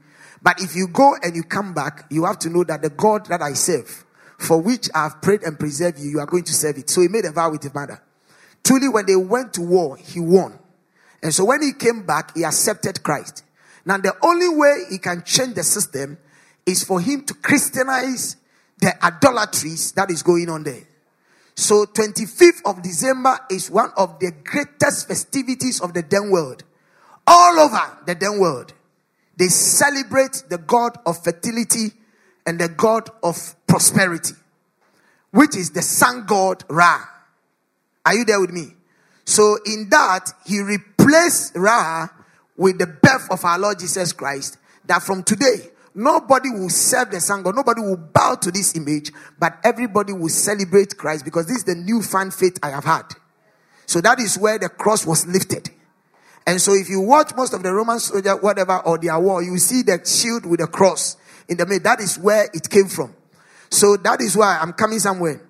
But 0.41 0.63
if 0.63 0.77
you 0.77 0.87
go 0.87 1.17
and 1.21 1.35
you 1.35 1.43
come 1.43 1.75
back, 1.75 2.07
you 2.13 2.27
have 2.27 2.39
to 2.39 2.49
know 2.49 2.63
that 2.63 2.81
the 2.81 2.91
God 2.91 3.27
that 3.27 3.43
I 3.43 3.55
serve, 3.55 4.05
for 4.39 4.63
which 4.63 4.89
I 4.95 5.03
have 5.03 5.21
prayed 5.21 5.43
and 5.43 5.59
preserved 5.59 5.99
you, 5.99 6.09
you 6.09 6.21
are 6.21 6.27
going 6.27 6.45
to 6.45 6.53
serve 6.53 6.79
it. 6.79 6.89
So 6.89 7.01
he 7.01 7.09
made 7.09 7.25
a 7.25 7.33
vow 7.33 7.51
with 7.51 7.65
his 7.65 7.75
mother. 7.75 8.01
Truly, 8.63 8.89
when 8.89 9.07
they 9.07 9.17
went 9.17 9.53
to 9.55 9.63
war, 9.63 9.97
he 9.97 10.21
won. 10.21 10.61
And 11.25 11.35
so 11.35 11.45
when 11.45 11.61
he 11.61 11.73
came 11.73 12.07
back, 12.07 12.37
he 12.37 12.45
accepted 12.45 13.03
Christ. 13.03 13.43
Now, 13.85 13.97
the 13.97 14.15
only 14.23 14.49
way 14.49 14.85
he 14.91 14.99
can 14.99 15.25
change 15.25 15.55
the 15.55 15.65
system 15.65 16.19
is 16.65 16.85
for 16.85 17.01
him 17.01 17.25
to 17.25 17.35
Christianize 17.35 18.37
the 18.79 19.05
idolatries 19.05 19.93
that 19.93 20.11
is 20.11 20.23
going 20.23 20.49
on 20.49 20.63
there. 20.63 20.83
So 21.55 21.87
25th 21.87 22.61
of 22.67 22.83
December 22.83 23.39
is 23.51 23.71
one 23.71 23.91
of 23.97 24.19
the 24.21 24.33
greatest 24.45 25.09
festivities 25.09 25.81
of 25.81 25.95
the 25.95 26.03
then 26.03 26.31
world. 26.31 26.63
All 27.27 27.59
over 27.59 27.99
the 28.07 28.15
then 28.15 28.39
world, 28.39 28.75
they 29.37 29.49
celebrate 29.49 30.45
the 30.49 30.59
God 30.59 30.99
of 31.07 31.23
fertility 31.25 31.93
and 32.47 32.61
the 32.61 32.69
God 32.69 33.11
of 33.23 33.55
prosperity, 33.67 34.35
which 35.31 35.57
is 35.57 35.71
the 35.71 35.83
sun 35.83 36.25
god 36.27 36.63
Ra. 36.69 37.01
Are 38.05 38.15
you 38.15 38.25
there 38.25 38.41
with 38.41 38.53
me? 38.53 38.69
So 39.25 39.59
in 39.67 39.89
that, 39.91 40.31
he 40.47 40.61
replaced 40.61 41.57
Ra 41.57 42.09
with 42.57 42.79
the 42.79 42.87
birth 42.87 43.29
of 43.31 43.45
our 43.45 43.59
Lord 43.59 43.79
Jesus 43.79 44.13
Christ. 44.13 44.59
That 44.85 45.03
from 45.03 45.25
today, 45.25 45.71
nobody 45.97 46.51
will 46.51 46.69
serve 46.69 47.11
the 47.11 47.21
sun 47.21 47.43
god, 47.43 47.57
nobody 47.57 47.81
will 47.81 47.97
bow 47.97 48.37
to 48.37 48.51
this 48.51 48.77
image, 48.77 49.11
but 49.39 49.59
everybody 49.65 50.13
will 50.13 50.29
celebrate 50.29 50.97
Christ 50.97 51.25
because 51.25 51.47
this 51.47 51.59
is 51.59 51.65
the 51.65 51.75
new 51.75 52.03
fan 52.03 52.31
faith 52.31 52.59
I 52.63 52.71
have 52.71 52.85
had. 52.85 53.07
So 53.87 54.01
that 54.03 54.21
is 54.21 54.39
where 54.39 54.59
the 54.59 54.69
cross 54.69 55.07
was 55.07 55.27
lifted. 55.27 55.71
And 56.47 56.61
so 56.61 56.75
if 56.75 56.89
you 56.89 57.01
watch 57.01 57.35
most 57.35 57.55
of 57.55 57.63
the 57.63 57.73
Roman 57.73 57.99
soldier, 57.99 58.37
whatever, 58.37 58.79
or 58.81 58.99
their 58.99 59.19
war, 59.19 59.43
you 59.43 59.59
see 59.59 59.83
the 59.83 60.01
shield 60.05 60.47
with 60.47 60.61
the 60.61 60.67
cross 60.67 61.17
in 61.49 61.57
the 61.57 61.67
middle. 61.67 61.83
That 61.83 62.01
is 62.01 62.19
where 62.19 62.49
it 62.53 62.69
came 62.71 62.87
from. 62.87 63.15
So 63.71 63.97
that 63.97 64.21
is 64.21 64.37
why 64.37 64.59
I'm 64.61 64.73
coming 64.73 65.01
somewhere. 65.01 65.41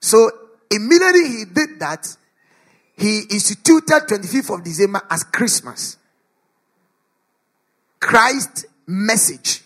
So 0.00 0.30
immediately 0.70 1.28
he 1.28 1.44
did 1.44 1.80
that, 1.80 2.16
he 2.96 3.22
instituted 3.30 4.02
25th 4.08 4.58
of 4.58 4.64
December 4.64 5.00
as 5.08 5.24
Christmas. 5.24 5.96
Christ 7.98 8.66
message. 8.86 9.62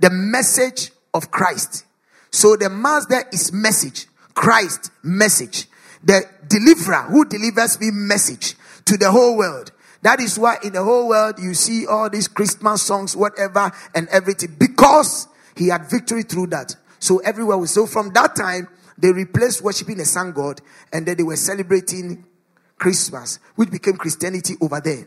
The 0.00 0.10
message 0.10 0.90
of 1.14 1.30
Christ. 1.30 1.84
So 2.30 2.56
the 2.56 2.68
mass 2.68 3.06
is 3.32 3.52
message. 3.52 4.06
Christ 4.34 4.90
message. 5.02 5.66
The 6.02 6.22
deliverer 6.48 7.02
who 7.02 7.24
delivers 7.24 7.78
me 7.80 7.90
message 7.92 8.54
to 8.86 8.96
the 8.96 9.10
whole 9.10 9.36
world. 9.36 9.72
That 10.02 10.20
is 10.20 10.38
why 10.38 10.56
in 10.64 10.72
the 10.72 10.82
whole 10.82 11.08
world 11.08 11.38
you 11.38 11.52
see 11.54 11.86
all 11.86 12.08
these 12.08 12.26
Christmas 12.26 12.82
songs, 12.82 13.14
whatever, 13.14 13.70
and 13.94 14.08
everything, 14.08 14.56
because 14.58 15.28
he 15.56 15.68
had 15.68 15.90
victory 15.90 16.22
through 16.22 16.48
that. 16.48 16.74
So 16.98 17.18
everywhere 17.18 17.58
we 17.58 17.66
so 17.66 17.86
from 17.86 18.10
that 18.14 18.34
time 18.34 18.68
they 18.96 19.12
replaced 19.12 19.62
worshiping 19.62 19.96
the 19.96 20.04
sun 20.04 20.32
god 20.32 20.60
and 20.92 21.06
then 21.06 21.16
they 21.16 21.22
were 21.22 21.36
celebrating 21.36 22.24
Christmas, 22.78 23.38
which 23.56 23.70
became 23.70 23.96
Christianity 23.96 24.54
over 24.60 24.80
there. 24.80 25.06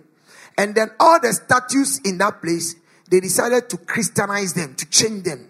And 0.57 0.75
then 0.75 0.91
all 0.99 1.19
the 1.19 1.33
statues 1.33 1.99
in 2.05 2.19
that 2.19 2.41
place, 2.41 2.75
they 3.13 3.19
decided 3.19 3.69
to 3.69 3.77
Christianize 3.77 4.55
them, 4.55 4.73
to 4.73 4.89
change 4.89 5.21
them. 5.21 5.47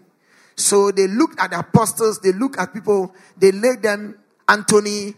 So 0.57 0.91
they 0.91 1.07
looked 1.07 1.39
at 1.39 1.51
the 1.51 1.59
apostles, 1.59 2.19
they 2.19 2.33
looked 2.33 2.59
at 2.59 2.73
people, 2.73 3.15
they 3.37 3.53
laid 3.53 3.81
them 3.81 4.19
Anthony, 4.49 5.13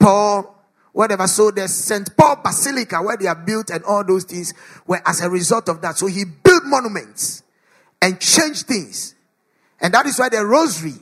Paul, 0.00 0.56
whatever. 0.90 1.26
So 1.26 1.50
the 1.50 1.68
St. 1.68 2.16
Paul 2.16 2.36
Basilica, 2.42 3.02
where 3.02 3.18
they 3.18 3.26
are 3.26 3.34
built 3.34 3.68
and 3.68 3.84
all 3.84 4.04
those 4.04 4.24
things, 4.24 4.54
were 4.86 5.02
as 5.04 5.20
a 5.20 5.28
result 5.28 5.68
of 5.68 5.82
that. 5.82 5.98
So 5.98 6.06
he 6.06 6.24
built 6.24 6.62
monuments 6.64 7.42
and 8.00 8.18
changed 8.18 8.66
things. 8.66 9.14
And 9.82 9.92
that 9.92 10.06
is 10.06 10.18
why 10.18 10.30
the 10.30 10.42
rosary 10.46 10.94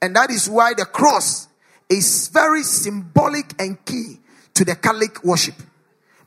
and 0.00 0.14
that 0.14 0.30
is 0.30 0.48
why 0.48 0.74
the 0.74 0.84
cross 0.84 1.48
is 1.90 2.28
very 2.28 2.62
symbolic 2.62 3.60
and 3.60 3.84
key 3.84 4.20
to 4.54 4.64
the 4.64 4.76
Catholic 4.76 5.24
worship. 5.24 5.56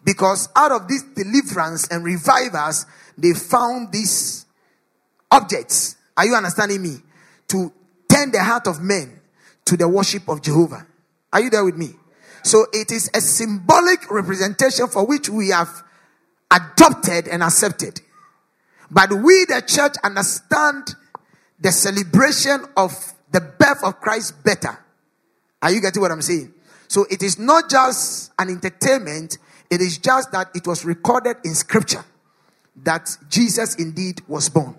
Because 0.04 0.50
out 0.54 0.74
of 0.74 0.90
this 0.90 1.04
deliverance 1.04 1.88
and 1.88 2.04
revivers, 2.04 2.86
they 3.18 3.34
found 3.34 3.91
these 3.91 4.46
objects. 5.30 5.96
Are 6.18 6.25
you 6.25 6.36
understanding 6.36 6.82
me? 6.82 6.98
To 7.50 7.72
turn 8.10 8.32
the 8.32 8.44
heart 8.44 8.68
of 8.68 8.82
men 8.82 9.20
to 9.65 9.77
the 9.77 9.88
worship 9.88 10.27
of 10.27 10.41
Jehovah. 10.41 10.86
Are 11.32 11.41
you 11.41 11.50
there 11.50 11.63
with 11.63 11.77
me? 11.77 11.96
So 12.44 12.65
it 12.74 12.91
is 12.91 13.10
a 13.13 13.22
symbolic 13.22 14.10
representation 14.10 14.88
for 14.88 15.06
which 15.06 15.30
we 15.30 15.50
have 15.50 15.70
adopted 16.50 17.27
and 17.27 17.44
accepted. 17.44 18.01
But 18.89 19.13
we, 19.13 19.46
the 19.46 19.63
church, 19.65 19.96
understand 20.03 20.96
the 21.60 21.72
celebration 21.72 22.65
of 22.75 22.91
the 23.32 23.39
birth 23.39 23.84
of 23.84 24.01
Christ 24.01 24.44
better. 24.44 24.77
Are 25.62 25.72
you 25.72 25.80
getting 25.80 26.01
what 26.01 26.12
I'm 26.12 26.22
saying? 26.22 26.53
So 26.88 27.06
it 27.10 27.24
is 27.24 27.39
not 27.39 27.70
just 27.70 28.34
an 28.38 28.50
entertainment, 28.50 29.38
it 29.70 29.80
is 29.80 29.98
just 29.98 30.34
that 30.34 30.50
it 30.53 30.68
was 30.68 30.84
recorded 30.84 31.38
in 31.46 31.53
scripture 31.53 32.03
that 32.75 33.18
Jesus 33.30 33.75
indeed 33.75 34.22
was 34.28 34.50
born. 34.50 34.75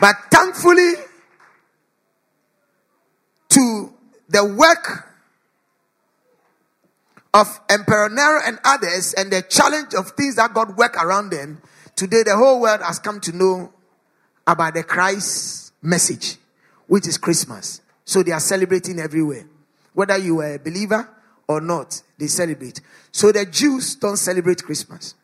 But 0.00 0.16
thankfully, 0.30 0.94
to 3.50 3.92
the 4.28 4.44
work 4.44 5.08
of 7.34 7.60
Emperor 7.68 8.08
Nero 8.08 8.40
and 8.44 8.58
others 8.64 9.12
and 9.14 9.30
the 9.30 9.42
challenge 9.42 9.94
of 9.94 10.12
things 10.12 10.36
that 10.36 10.54
God 10.54 10.76
work 10.78 10.96
around 10.96 11.30
them, 11.30 11.60
today 11.96 12.22
the 12.24 12.36
whole 12.36 12.60
world 12.60 12.80
has 12.80 12.98
come 12.98 13.20
to 13.20 13.36
know 13.36 13.72
about 14.46 14.74
the 14.74 14.82
Christ 14.82 15.74
message, 15.82 16.38
which 16.86 17.06
is 17.06 17.18
Christmas. 17.18 17.82
So 18.04 18.22
they 18.22 18.32
are 18.32 18.40
celebrating 18.40 18.98
everywhere. 18.98 19.44
Whether 19.92 20.18
you 20.18 20.40
are 20.40 20.54
a 20.54 20.58
believer 20.58 21.08
or 21.48 21.60
not, 21.60 22.02
they 22.18 22.26
celebrate. 22.26 22.80
So 23.12 23.32
the 23.32 23.46
Jews 23.46 23.96
don't 23.96 24.16
celebrate 24.16 24.62
Christmas, 24.62 25.14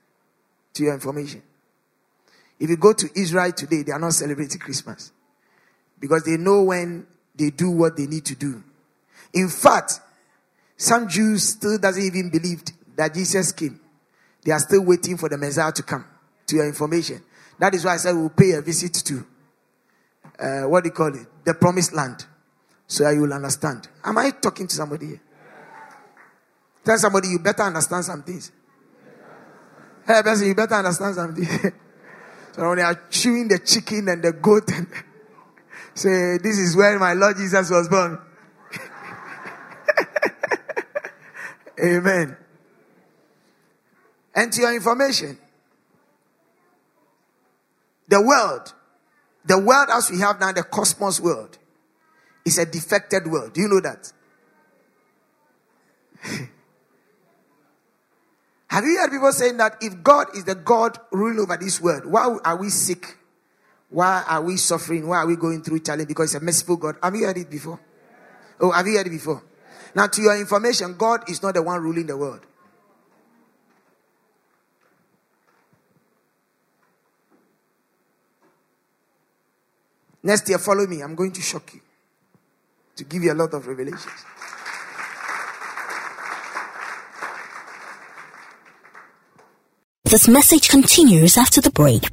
to 0.74 0.84
your 0.84 0.94
information. 0.94 1.42
If 2.58 2.70
you 2.70 2.76
go 2.76 2.92
to 2.92 3.08
Israel 3.14 3.52
today, 3.52 3.82
they 3.82 3.92
are 3.92 3.98
not 3.98 4.14
celebrating 4.14 4.58
Christmas 4.58 5.12
because 5.98 6.24
they 6.24 6.36
know 6.36 6.62
when 6.62 7.06
they 7.34 7.50
do 7.50 7.70
what 7.70 7.96
they 7.96 8.06
need 8.06 8.24
to 8.26 8.34
do. 8.34 8.62
In 9.34 9.48
fact, 9.48 10.00
some 10.76 11.08
Jews 11.08 11.50
still 11.50 11.78
doesn't 11.78 12.02
even 12.02 12.30
believe 12.30 12.62
that 12.96 13.14
Jesus 13.14 13.52
came. 13.52 13.80
They 14.42 14.52
are 14.52 14.58
still 14.58 14.84
waiting 14.84 15.16
for 15.16 15.28
the 15.28 15.36
Messiah 15.36 15.72
to 15.72 15.82
come. 15.82 16.04
To 16.46 16.54
your 16.54 16.68
information, 16.68 17.22
that 17.58 17.74
is 17.74 17.84
why 17.84 17.94
I 17.94 17.96
said 17.96 18.14
we'll 18.14 18.30
pay 18.30 18.52
a 18.52 18.62
visit 18.62 18.94
to 18.94 19.26
uh, 20.38 20.62
what 20.62 20.84
do 20.84 20.88
you 20.88 20.92
call 20.92 21.14
it, 21.14 21.26
the 21.44 21.54
Promised 21.54 21.92
Land. 21.92 22.24
So 22.86 23.04
that 23.04 23.14
you 23.14 23.22
will 23.22 23.32
understand. 23.32 23.88
Am 24.04 24.18
I 24.18 24.30
talking 24.30 24.66
to 24.66 24.74
somebody 24.74 25.06
here? 25.06 25.20
Tell 26.84 26.98
somebody 26.98 27.28
you 27.28 27.38
better 27.40 27.62
understand 27.62 28.04
some 28.04 28.22
things. 28.22 28.52
Hey, 30.06 30.22
person, 30.22 30.46
you 30.46 30.54
better 30.54 30.74
understand 30.74 31.16
something. 31.16 31.44
so 32.52 32.68
when 32.68 32.76
they 32.76 32.82
are 32.82 33.00
chewing 33.10 33.48
the 33.48 33.58
chicken 33.58 34.08
and 34.08 34.22
the 34.22 34.32
goat, 34.32 34.70
and 34.72 34.86
say, 35.94 36.38
This 36.38 36.58
is 36.58 36.76
where 36.76 36.96
my 36.98 37.14
Lord 37.14 37.36
Jesus 37.36 37.68
was 37.70 37.88
born. 37.88 38.20
Amen. 41.84 42.36
And 44.32 44.52
to 44.52 44.60
your 44.60 44.74
information, 44.74 45.38
the 48.06 48.22
world, 48.22 48.72
the 49.44 49.58
world 49.58 49.88
as 49.90 50.08
we 50.10 50.20
have 50.20 50.38
now, 50.38 50.52
the 50.52 50.62
cosmos 50.62 51.20
world, 51.20 51.58
is 52.46 52.56
a 52.58 52.64
defected 52.64 53.26
world. 53.26 53.52
Do 53.52 53.60
you 53.60 53.68
know 53.68 53.80
that? 53.80 54.12
have 58.68 58.84
you 58.84 58.98
heard 58.98 59.10
people 59.10 59.32
saying 59.32 59.56
that 59.56 59.76
if 59.80 60.02
God 60.02 60.28
is 60.36 60.44
the 60.44 60.54
God 60.54 60.96
ruling 61.10 61.40
over 61.40 61.56
this 61.56 61.80
world, 61.80 62.06
why 62.06 62.38
are 62.44 62.56
we 62.56 62.70
sick? 62.70 63.18
Why 63.90 64.24
are 64.26 64.42
we 64.42 64.56
suffering? 64.56 65.08
Why 65.08 65.18
are 65.18 65.26
we 65.26 65.36
going 65.36 65.62
through 65.62 65.80
challenge? 65.80 66.08
Because 66.08 66.34
it's 66.34 66.42
a 66.42 66.44
merciful 66.44 66.76
God. 66.76 66.96
Have 67.02 67.14
you 67.16 67.26
heard 67.26 67.36
it 67.36 67.50
before? 67.50 67.80
Oh, 68.60 68.70
have 68.70 68.86
you 68.86 68.96
heard 68.96 69.08
it 69.08 69.10
before? 69.10 69.42
Now, 69.94 70.06
to 70.06 70.22
your 70.22 70.38
information, 70.38 70.96
God 70.96 71.28
is 71.28 71.42
not 71.42 71.54
the 71.54 71.62
one 71.62 71.80
ruling 71.82 72.06
the 72.06 72.16
world. 72.16 72.40
Next 80.22 80.48
year, 80.48 80.58
follow 80.58 80.86
me. 80.86 81.02
I'm 81.02 81.14
going 81.14 81.32
to 81.32 81.40
shock 81.40 81.74
you 81.74 81.80
to 82.96 83.04
give 83.04 83.22
you 83.22 83.32
a 83.32 83.34
lot 83.34 83.52
of 83.54 83.66
revelations. 83.66 84.06
This 90.04 90.28
message 90.28 90.68
continues 90.68 91.36
after 91.36 91.60
the 91.60 91.70
break. 91.70 92.04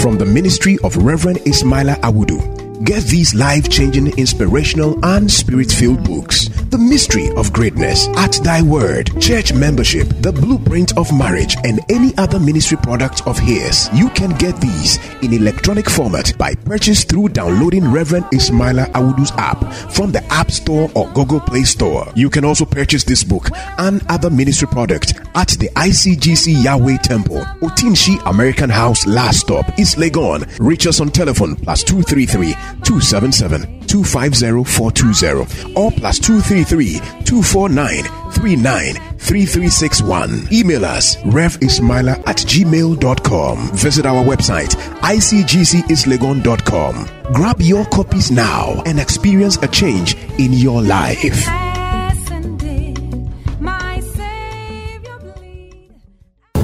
From 0.00 0.16
the 0.18 0.24
ministry 0.26 0.78
of 0.84 0.96
Reverend 0.96 1.38
Ismaila 1.40 1.96
Awudu. 2.00 2.53
Get 2.82 3.04
these 3.04 3.34
life 3.34 3.70
changing, 3.70 4.18
inspirational, 4.18 5.02
and 5.04 5.30
spirit 5.30 5.70
filled 5.70 6.02
books 6.04 6.48
The 6.70 6.76
Mystery 6.78 7.30
of 7.36 7.52
Greatness, 7.52 8.08
At 8.16 8.32
Thy 8.42 8.62
Word, 8.62 9.10
Church 9.20 9.52
Membership, 9.52 10.08
The 10.20 10.32
Blueprint 10.32 10.96
of 10.98 11.16
Marriage, 11.16 11.56
and 11.64 11.78
any 11.88 12.16
other 12.18 12.40
ministry 12.40 12.76
product 12.76 13.26
of 13.28 13.38
his. 13.38 13.88
You 13.94 14.10
can 14.10 14.36
get 14.38 14.60
these 14.60 14.98
in 15.22 15.32
electronic 15.32 15.88
format 15.88 16.36
by 16.36 16.56
purchase 16.56 17.04
through 17.04 17.28
downloading 17.28 17.90
Reverend 17.90 18.26
Ismaila 18.26 18.90
Awudu's 18.92 19.30
app 19.38 19.72
from 19.92 20.10
the 20.10 20.24
App 20.24 20.50
Store 20.50 20.90
or 20.96 21.08
Google 21.12 21.40
Play 21.40 21.62
Store. 21.62 22.10
You 22.16 22.28
can 22.28 22.44
also 22.44 22.64
purchase 22.64 23.04
this 23.04 23.22
book 23.22 23.50
and 23.78 24.04
other 24.08 24.30
ministry 24.30 24.66
product 24.68 25.14
at 25.36 25.48
the 25.50 25.68
ICGC 25.76 26.64
Yahweh 26.64 26.98
Temple, 26.98 27.40
Otinshi 27.60 28.20
American 28.28 28.68
House 28.68 29.06
Last 29.06 29.40
Stop, 29.40 29.78
East 29.78 29.96
Legon. 29.96 30.44
Reach 30.58 30.86
us 30.88 31.00
on 31.00 31.10
telephone 31.10 31.54
plus 31.56 31.84
233 31.84 32.54
277 32.82 33.86
250 33.86 34.64
420 34.64 35.74
or 35.76 35.92
plus 35.92 36.18
233 36.18 36.98
249 37.24 38.02
393361. 38.32 40.48
Email 40.52 40.84
us 40.84 41.14
revismaila 41.16 42.18
at 42.26 42.36
gmail.com. 42.38 43.70
Visit 43.74 44.06
our 44.06 44.24
website 44.24 44.74
icgceastlegon.com. 45.00 47.08
Grab 47.32 47.60
your 47.60 47.84
copies 47.86 48.30
now 48.30 48.82
and 48.86 49.00
experience 49.00 49.56
a 49.62 49.68
change 49.68 50.14
in 50.38 50.52
your 50.52 50.82
life. 50.82 51.46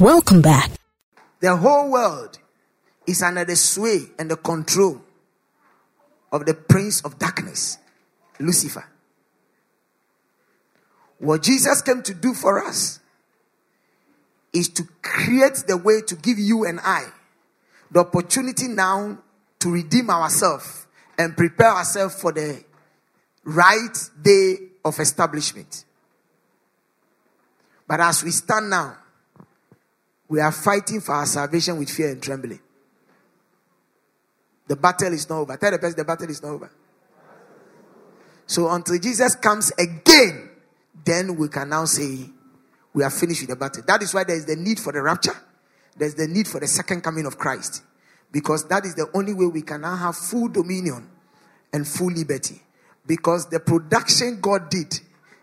Welcome 0.01 0.41
back. 0.41 0.71
The 1.41 1.55
whole 1.55 1.91
world 1.91 2.39
is 3.07 3.21
under 3.21 3.45
the 3.45 3.55
sway 3.55 3.99
and 4.17 4.31
the 4.31 4.35
control 4.35 4.99
of 6.31 6.45
the 6.45 6.53
prince 6.53 7.01
of 7.01 7.19
darkness, 7.19 7.77
Lucifer. 8.39 8.85
What 11.19 11.43
Jesus 11.43 11.81
came 11.81 12.01
to 12.03 12.13
do 12.13 12.33
for 12.33 12.63
us 12.65 12.99
is 14.53 14.69
to 14.69 14.83
create 15.01 15.63
the 15.67 15.77
way 15.77 16.01
to 16.01 16.15
give 16.15 16.39
you 16.39 16.65
and 16.65 16.79
I 16.79 17.05
the 17.91 17.99
opportunity 17.99 18.67
now 18.67 19.17
to 19.59 19.69
redeem 19.69 20.09
ourselves 20.09 20.87
and 21.17 21.35
prepare 21.35 21.69
ourselves 21.69 22.19
for 22.19 22.31
the 22.31 22.63
right 23.43 24.09
day 24.21 24.55
of 24.83 24.99
establishment. 24.99 25.85
But 27.87 27.99
as 27.99 28.23
we 28.23 28.31
stand 28.31 28.69
now, 28.69 28.97
we 30.27 30.39
are 30.39 30.51
fighting 30.51 31.01
for 31.01 31.13
our 31.13 31.25
salvation 31.25 31.77
with 31.77 31.89
fear 31.89 32.11
and 32.11 32.23
trembling. 32.23 32.61
The 34.71 34.77
battle 34.77 35.11
is 35.11 35.29
not 35.29 35.39
over. 35.39 35.57
Tell 35.57 35.69
the 35.69 35.79
person 35.79 35.97
the 35.97 36.05
battle 36.05 36.29
is 36.29 36.41
not 36.41 36.51
over. 36.51 36.71
So 38.45 38.69
until 38.69 38.97
Jesus 38.99 39.35
comes 39.35 39.69
again, 39.77 40.49
then 41.03 41.35
we 41.35 41.49
can 41.49 41.67
now 41.67 41.83
say 41.83 42.29
we 42.93 43.03
are 43.03 43.09
finished 43.09 43.41
with 43.41 43.49
the 43.49 43.57
battle. 43.57 43.83
That 43.85 44.01
is 44.01 44.13
why 44.13 44.23
there 44.23 44.37
is 44.37 44.45
the 44.45 44.55
need 44.55 44.79
for 44.79 44.93
the 44.93 45.01
rapture. 45.01 45.35
There's 45.97 46.15
the 46.15 46.25
need 46.25 46.47
for 46.47 46.61
the 46.61 46.67
second 46.67 47.01
coming 47.01 47.25
of 47.25 47.37
Christ. 47.37 47.83
Because 48.31 48.65
that 48.69 48.85
is 48.85 48.95
the 48.95 49.09
only 49.13 49.33
way 49.33 49.47
we 49.47 49.61
can 49.61 49.81
now 49.81 49.97
have 49.97 50.15
full 50.15 50.47
dominion 50.47 51.09
and 51.73 51.85
full 51.85 52.13
liberty. 52.13 52.61
Because 53.05 53.49
the 53.49 53.59
production 53.59 54.39
God 54.39 54.69
did 54.69 55.01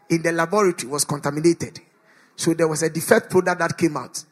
in 0.08 0.22
the 0.22 0.32
laboratory 0.32 0.90
was 0.90 1.04
contaminated. 1.04 1.80
So 2.34 2.54
there 2.54 2.66
was 2.66 2.82
a 2.82 2.88
defect 2.88 3.28
product 3.28 3.58
that 3.58 3.76
came 3.76 3.98
out. 3.98 4.24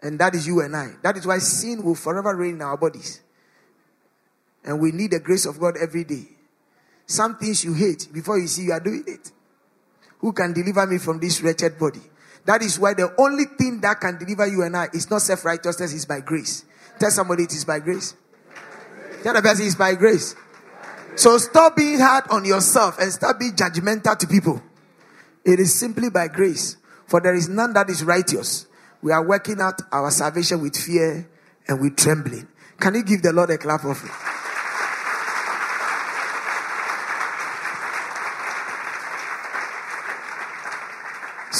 And 0.00 0.18
that 0.18 0.34
is 0.34 0.46
you 0.46 0.62
and 0.62 0.74
I. 0.74 0.92
That 1.02 1.18
is 1.18 1.26
why 1.26 1.36
sin 1.40 1.84
will 1.84 1.94
forever 1.94 2.34
reign 2.34 2.54
in 2.54 2.62
our 2.62 2.78
bodies. 2.78 3.20
And 4.64 4.80
we 4.80 4.92
need 4.92 5.10
the 5.10 5.20
grace 5.20 5.46
of 5.46 5.60
God 5.60 5.76
every 5.80 6.04
day. 6.04 6.26
Some 7.06 7.36
things 7.36 7.64
you 7.64 7.74
hate 7.74 8.08
before 8.12 8.38
you 8.38 8.46
see 8.46 8.64
you 8.64 8.72
are 8.72 8.80
doing 8.80 9.04
it. 9.06 9.30
Who 10.18 10.32
can 10.32 10.52
deliver 10.52 10.86
me 10.86 10.98
from 10.98 11.20
this 11.20 11.42
wretched 11.42 11.78
body? 11.78 12.00
That 12.46 12.62
is 12.62 12.78
why 12.78 12.94
the 12.94 13.14
only 13.18 13.44
thing 13.44 13.80
that 13.82 14.00
can 14.00 14.18
deliver 14.18 14.46
you 14.46 14.62
and 14.62 14.76
I 14.76 14.88
is 14.92 15.10
not 15.10 15.22
self 15.22 15.44
righteousness, 15.44 15.92
it's 15.92 16.04
by 16.04 16.20
grace. 16.20 16.64
Tell 16.98 17.10
somebody 17.10 17.44
it 17.44 17.52
is 17.52 17.64
by 17.64 17.80
grace. 17.80 18.14
Tell 19.22 19.34
the 19.34 19.42
person 19.42 19.66
it's 19.66 19.74
by 19.74 19.94
grace. 19.94 20.34
So 21.16 21.38
stop 21.38 21.76
being 21.76 22.00
hard 22.00 22.24
on 22.30 22.44
yourself 22.44 22.98
and 22.98 23.12
stop 23.12 23.38
being 23.38 23.52
judgmental 23.52 24.18
to 24.18 24.26
people. 24.26 24.62
It 25.44 25.60
is 25.60 25.78
simply 25.78 26.10
by 26.10 26.28
grace. 26.28 26.76
For 27.06 27.20
there 27.20 27.34
is 27.34 27.48
none 27.48 27.72
that 27.74 27.90
is 27.90 28.02
righteous. 28.02 28.66
We 29.02 29.12
are 29.12 29.24
working 29.24 29.60
out 29.60 29.80
our 29.92 30.10
salvation 30.10 30.62
with 30.62 30.76
fear 30.76 31.28
and 31.68 31.80
with 31.80 31.96
trembling. 31.96 32.48
Can 32.80 32.94
you 32.94 33.02
give 33.02 33.22
the 33.22 33.32
Lord 33.32 33.50
a 33.50 33.58
clap 33.58 33.84
of 33.84 34.02
it? 34.02 34.33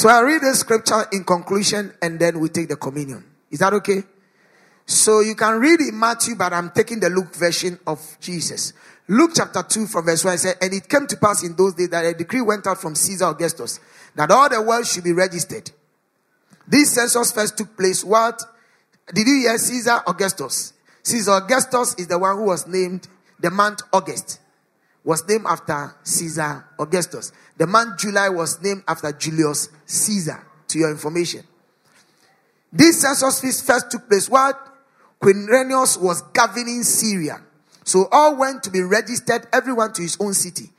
So 0.04 0.10
I 0.10 0.20
read 0.20 0.42
the 0.42 0.54
scripture 0.54 1.06
in 1.12 1.24
conclusion 1.24 1.94
and 2.02 2.20
then 2.20 2.38
we 2.38 2.50
take 2.50 2.68
the 2.68 2.76
communion. 2.76 3.24
Is 3.50 3.60
that 3.60 3.72
okay? 3.72 4.02
So 4.84 5.20
you 5.20 5.34
can 5.34 5.58
read 5.58 5.80
in 5.80 5.98
Matthew, 5.98 6.34
but 6.36 6.52
I'm 6.52 6.72
taking 6.72 7.00
the 7.00 7.08
Luke 7.08 7.34
version 7.34 7.78
of 7.86 8.18
Jesus. 8.20 8.74
Luke 9.08 9.30
chapter 9.34 9.62
2 9.62 9.86
from 9.86 10.04
verse 10.04 10.22
1 10.22 10.36
said, 10.36 10.56
And 10.60 10.74
it 10.74 10.90
came 10.90 11.06
to 11.06 11.16
pass 11.16 11.42
in 11.42 11.56
those 11.56 11.72
days 11.72 11.88
that 11.88 12.04
a 12.04 12.12
decree 12.12 12.42
went 12.42 12.66
out 12.66 12.82
from 12.82 12.94
Caesar 12.94 13.24
Augustus 13.24 13.80
that 14.14 14.30
all 14.30 14.50
the 14.50 14.60
world 14.60 14.86
should 14.86 15.04
be 15.04 15.14
registered. 15.14 15.70
This 16.68 16.92
census 16.92 17.32
first 17.32 17.56
took 17.56 17.74
place. 17.74 18.04
What? 18.04 18.42
Did 19.10 19.26
you 19.26 19.48
hear 19.48 19.56
Caesar 19.56 20.02
Augustus? 20.06 20.74
Caesar 21.02 21.30
Augustus 21.30 21.94
is 21.94 22.08
the 22.08 22.18
one 22.18 22.36
who 22.36 22.44
was 22.44 22.66
named 22.66 23.08
the 23.40 23.50
month 23.50 23.80
August 23.90 24.38
was 25.04 25.28
named 25.28 25.44
after 25.46 25.94
Caesar 26.02 26.64
Augustus. 26.78 27.30
The 27.56 27.66
month 27.66 28.00
July 28.00 28.28
was 28.28 28.60
named 28.62 28.82
after 28.88 29.12
Julius 29.12 29.68
Caesar, 29.86 30.44
to 30.68 30.78
your 30.78 30.90
information. 30.90 31.44
This 32.72 33.00
census 33.02 33.40
feast 33.40 33.64
first 33.64 33.90
took 33.90 34.08
place 34.08 34.28
while 34.28 34.54
Quirinius 35.22 36.00
was 36.00 36.22
governing 36.32 36.82
Syria. 36.82 37.40
So 37.84 38.08
all 38.10 38.36
went 38.36 38.62
to 38.64 38.70
be 38.70 38.82
registered, 38.82 39.46
everyone 39.52 39.92
to 39.92 40.02
his 40.02 40.16
own 40.20 40.34
city. 40.34 40.70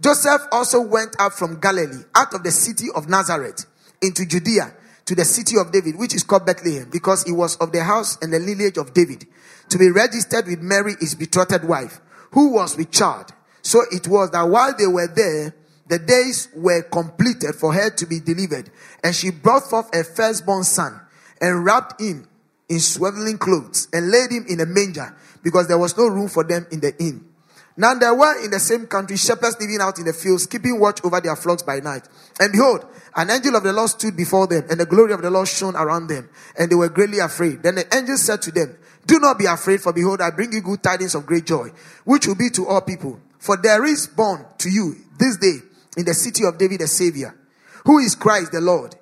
Joseph 0.00 0.42
also 0.50 0.80
went 0.80 1.14
up 1.20 1.32
from 1.34 1.60
Galilee, 1.60 2.04
out 2.14 2.34
of 2.34 2.42
the 2.42 2.50
city 2.50 2.86
of 2.94 3.08
Nazareth, 3.08 3.66
into 4.00 4.24
Judea, 4.24 4.74
to 5.04 5.14
the 5.14 5.24
city 5.24 5.58
of 5.58 5.70
David, 5.70 5.98
which 5.98 6.14
is 6.14 6.22
called 6.22 6.46
Bethlehem, 6.46 6.88
because 6.90 7.24
he 7.24 7.32
was 7.32 7.56
of 7.56 7.72
the 7.72 7.84
house 7.84 8.16
and 8.22 8.32
the 8.32 8.38
lineage 8.38 8.78
of 8.78 8.94
David, 8.94 9.26
to 9.68 9.78
be 9.78 9.90
registered 9.90 10.46
with 10.46 10.60
Mary, 10.60 10.94
his 10.98 11.14
betrothed 11.14 11.64
wife, 11.64 12.00
who 12.32 12.54
was 12.54 12.76
with 12.76 12.90
child. 12.90 13.32
So 13.62 13.82
it 13.90 14.08
was 14.08 14.30
that 14.30 14.42
while 14.48 14.74
they 14.76 14.86
were 14.86 15.06
there, 15.06 15.54
the 15.88 15.98
days 15.98 16.48
were 16.54 16.82
completed 16.82 17.54
for 17.54 17.74
her 17.74 17.90
to 17.90 18.06
be 18.06 18.20
delivered. 18.20 18.70
And 19.02 19.14
she 19.14 19.30
brought 19.30 19.68
forth 19.68 19.94
a 19.94 20.04
firstborn 20.04 20.64
son 20.64 21.00
and 21.40 21.64
wrapped 21.64 22.00
him 22.00 22.28
in 22.68 22.80
swaddling 22.80 23.38
clothes 23.38 23.88
and 23.92 24.10
laid 24.10 24.30
him 24.30 24.46
in 24.48 24.60
a 24.60 24.66
manger 24.66 25.14
because 25.42 25.68
there 25.68 25.78
was 25.78 25.96
no 25.96 26.06
room 26.06 26.28
for 26.28 26.44
them 26.44 26.66
in 26.70 26.80
the 26.80 26.96
inn. 26.98 27.28
Now 27.76 27.94
there 27.94 28.14
were 28.14 28.44
in 28.44 28.50
the 28.50 28.60
same 28.60 28.86
country 28.86 29.16
shepherds 29.16 29.56
living 29.58 29.80
out 29.80 29.98
in 29.98 30.04
the 30.04 30.12
fields, 30.12 30.46
keeping 30.46 30.78
watch 30.78 31.02
over 31.04 31.20
their 31.20 31.36
flocks 31.36 31.62
by 31.62 31.80
night. 31.80 32.06
And 32.38 32.52
behold, 32.52 32.86
an 33.16 33.30
angel 33.30 33.56
of 33.56 33.62
the 33.62 33.72
Lord 33.72 33.90
stood 33.90 34.16
before 34.16 34.46
them, 34.46 34.64
and 34.70 34.78
the 34.78 34.86
glory 34.86 35.12
of 35.12 35.22
the 35.22 35.30
Lord 35.30 35.48
shone 35.48 35.74
around 35.74 36.08
them, 36.08 36.28
and 36.58 36.70
they 36.70 36.74
were 36.74 36.90
greatly 36.90 37.18
afraid. 37.18 37.62
Then 37.62 37.76
the 37.76 37.96
angel 37.96 38.16
said 38.18 38.42
to 38.42 38.52
them, 38.52 38.76
Do 39.06 39.18
not 39.18 39.38
be 39.38 39.46
afraid, 39.46 39.80
for 39.80 39.92
behold, 39.92 40.20
I 40.20 40.30
bring 40.30 40.52
you 40.52 40.60
good 40.60 40.82
tidings 40.82 41.14
of 41.14 41.24
great 41.24 41.46
joy, 41.46 41.70
which 42.04 42.26
will 42.26 42.34
be 42.34 42.50
to 42.50 42.66
all 42.66 42.82
people. 42.82 43.18
For 43.38 43.56
there 43.56 43.84
is 43.84 44.06
born 44.06 44.44
to 44.58 44.70
you 44.70 44.96
this 45.18 45.38
day 45.38 45.58
in 45.96 46.04
the 46.04 46.14
city 46.14 46.44
of 46.44 46.58
David 46.58 46.80
the 46.80 46.86
Savior, 46.86 47.36
who 47.84 47.98
is 47.98 48.14
Christ 48.14 48.52
the 48.52 48.60
Lord. 48.60 48.94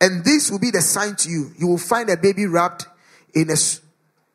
And 0.00 0.24
this 0.24 0.50
will 0.50 0.60
be 0.60 0.70
the 0.70 0.80
sign 0.80 1.16
to 1.16 1.30
you. 1.30 1.52
You 1.58 1.66
will 1.66 1.78
find 1.78 2.08
a 2.08 2.16
baby 2.16 2.46
wrapped 2.46 2.86
in 3.34 3.50
a 3.50 3.56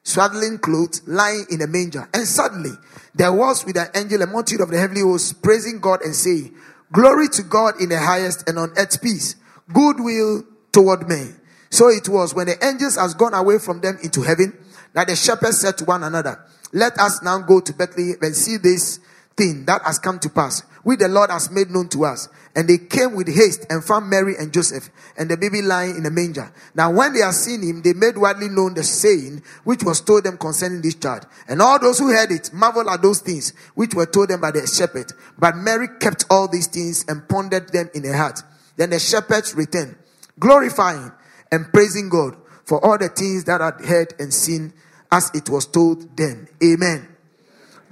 swaddling 0.03 0.59
clothes, 0.59 1.01
lying 1.07 1.45
in 1.49 1.61
a 1.61 1.67
manger. 1.67 2.07
And 2.13 2.27
suddenly 2.27 2.71
there 3.15 3.33
was 3.33 3.65
with 3.65 3.77
an 3.77 3.87
angel 3.95 4.21
a 4.21 4.27
multitude 4.27 4.61
of 4.61 4.69
the 4.69 4.77
heavenly 4.77 5.01
hosts 5.01 5.33
praising 5.33 5.79
God 5.79 6.01
and 6.01 6.15
saying, 6.15 6.53
Glory 6.91 7.27
to 7.29 7.43
God 7.43 7.81
in 7.81 7.89
the 7.89 7.99
highest 7.99 8.47
and 8.47 8.59
on 8.59 8.71
earth 8.77 9.01
peace, 9.01 9.35
goodwill 9.73 10.43
toward 10.71 11.07
men. 11.07 11.39
So 11.69 11.87
it 11.89 12.07
was 12.07 12.35
when 12.35 12.47
the 12.47 12.63
angels 12.63 12.97
has 12.97 13.15
gone 13.15 13.33
away 13.33 13.57
from 13.57 13.81
them 13.81 13.97
into 14.03 14.21
heaven 14.21 14.55
that 14.93 15.07
the 15.07 15.15
shepherds 15.15 15.59
said 15.59 15.77
to 15.79 15.85
one 15.85 16.03
another, 16.03 16.39
Let 16.71 16.99
us 16.99 17.23
now 17.23 17.39
go 17.39 17.61
to 17.61 17.73
Bethlehem 17.73 18.17
and 18.21 18.35
see 18.35 18.57
this 18.57 18.99
thing 19.35 19.65
that 19.65 19.81
has 19.83 19.99
come 19.99 20.19
to 20.19 20.29
pass, 20.29 20.61
which 20.83 20.99
the 20.99 21.07
Lord 21.07 21.29
has 21.29 21.49
made 21.49 21.69
known 21.69 21.89
to 21.89 22.05
us. 22.05 22.29
And 22.55 22.67
they 22.67 22.77
came 22.77 23.15
with 23.15 23.33
haste 23.33 23.65
and 23.69 23.83
found 23.83 24.09
Mary 24.09 24.35
and 24.37 24.53
Joseph 24.53 24.89
and 25.17 25.29
the 25.29 25.37
baby 25.37 25.61
lying 25.61 25.95
in 25.97 26.05
a 26.05 26.11
manger. 26.11 26.53
Now, 26.75 26.91
when 26.91 27.13
they 27.13 27.21
had 27.21 27.33
seen 27.33 27.63
him, 27.63 27.81
they 27.81 27.93
made 27.93 28.17
widely 28.17 28.47
known 28.47 28.75
the 28.75 28.83
saying 28.83 29.41
which 29.63 29.83
was 29.83 30.01
told 30.01 30.23
them 30.23 30.37
concerning 30.37 30.81
this 30.81 30.95
child. 30.95 31.25
And 31.47 31.61
all 31.61 31.79
those 31.79 31.97
who 31.97 32.09
heard 32.09 32.31
it 32.31 32.53
marveled 32.53 32.87
at 32.87 33.01
those 33.01 33.21
things 33.21 33.53
which 33.73 33.95
were 33.95 34.05
told 34.05 34.29
them 34.29 34.41
by 34.41 34.51
the 34.51 34.67
shepherd. 34.67 35.13
But 35.37 35.57
Mary 35.57 35.87
kept 35.99 36.25
all 36.29 36.47
these 36.47 36.67
things 36.67 37.05
and 37.07 37.27
pondered 37.27 37.71
them 37.73 37.89
in 37.95 38.03
her 38.03 38.15
heart. 38.15 38.41
Then 38.75 38.91
the 38.91 38.99
shepherds 38.99 39.55
returned, 39.55 39.95
glorifying 40.39 41.11
and 41.51 41.71
praising 41.71 42.09
God 42.09 42.35
for 42.65 42.83
all 42.85 42.97
the 42.97 43.09
things 43.09 43.45
that 43.45 43.61
had 43.61 43.85
heard 43.85 44.13
and 44.19 44.33
seen 44.33 44.73
as 45.11 45.31
it 45.33 45.49
was 45.49 45.65
told 45.65 46.15
them. 46.17 46.47
Amen. 46.63 47.12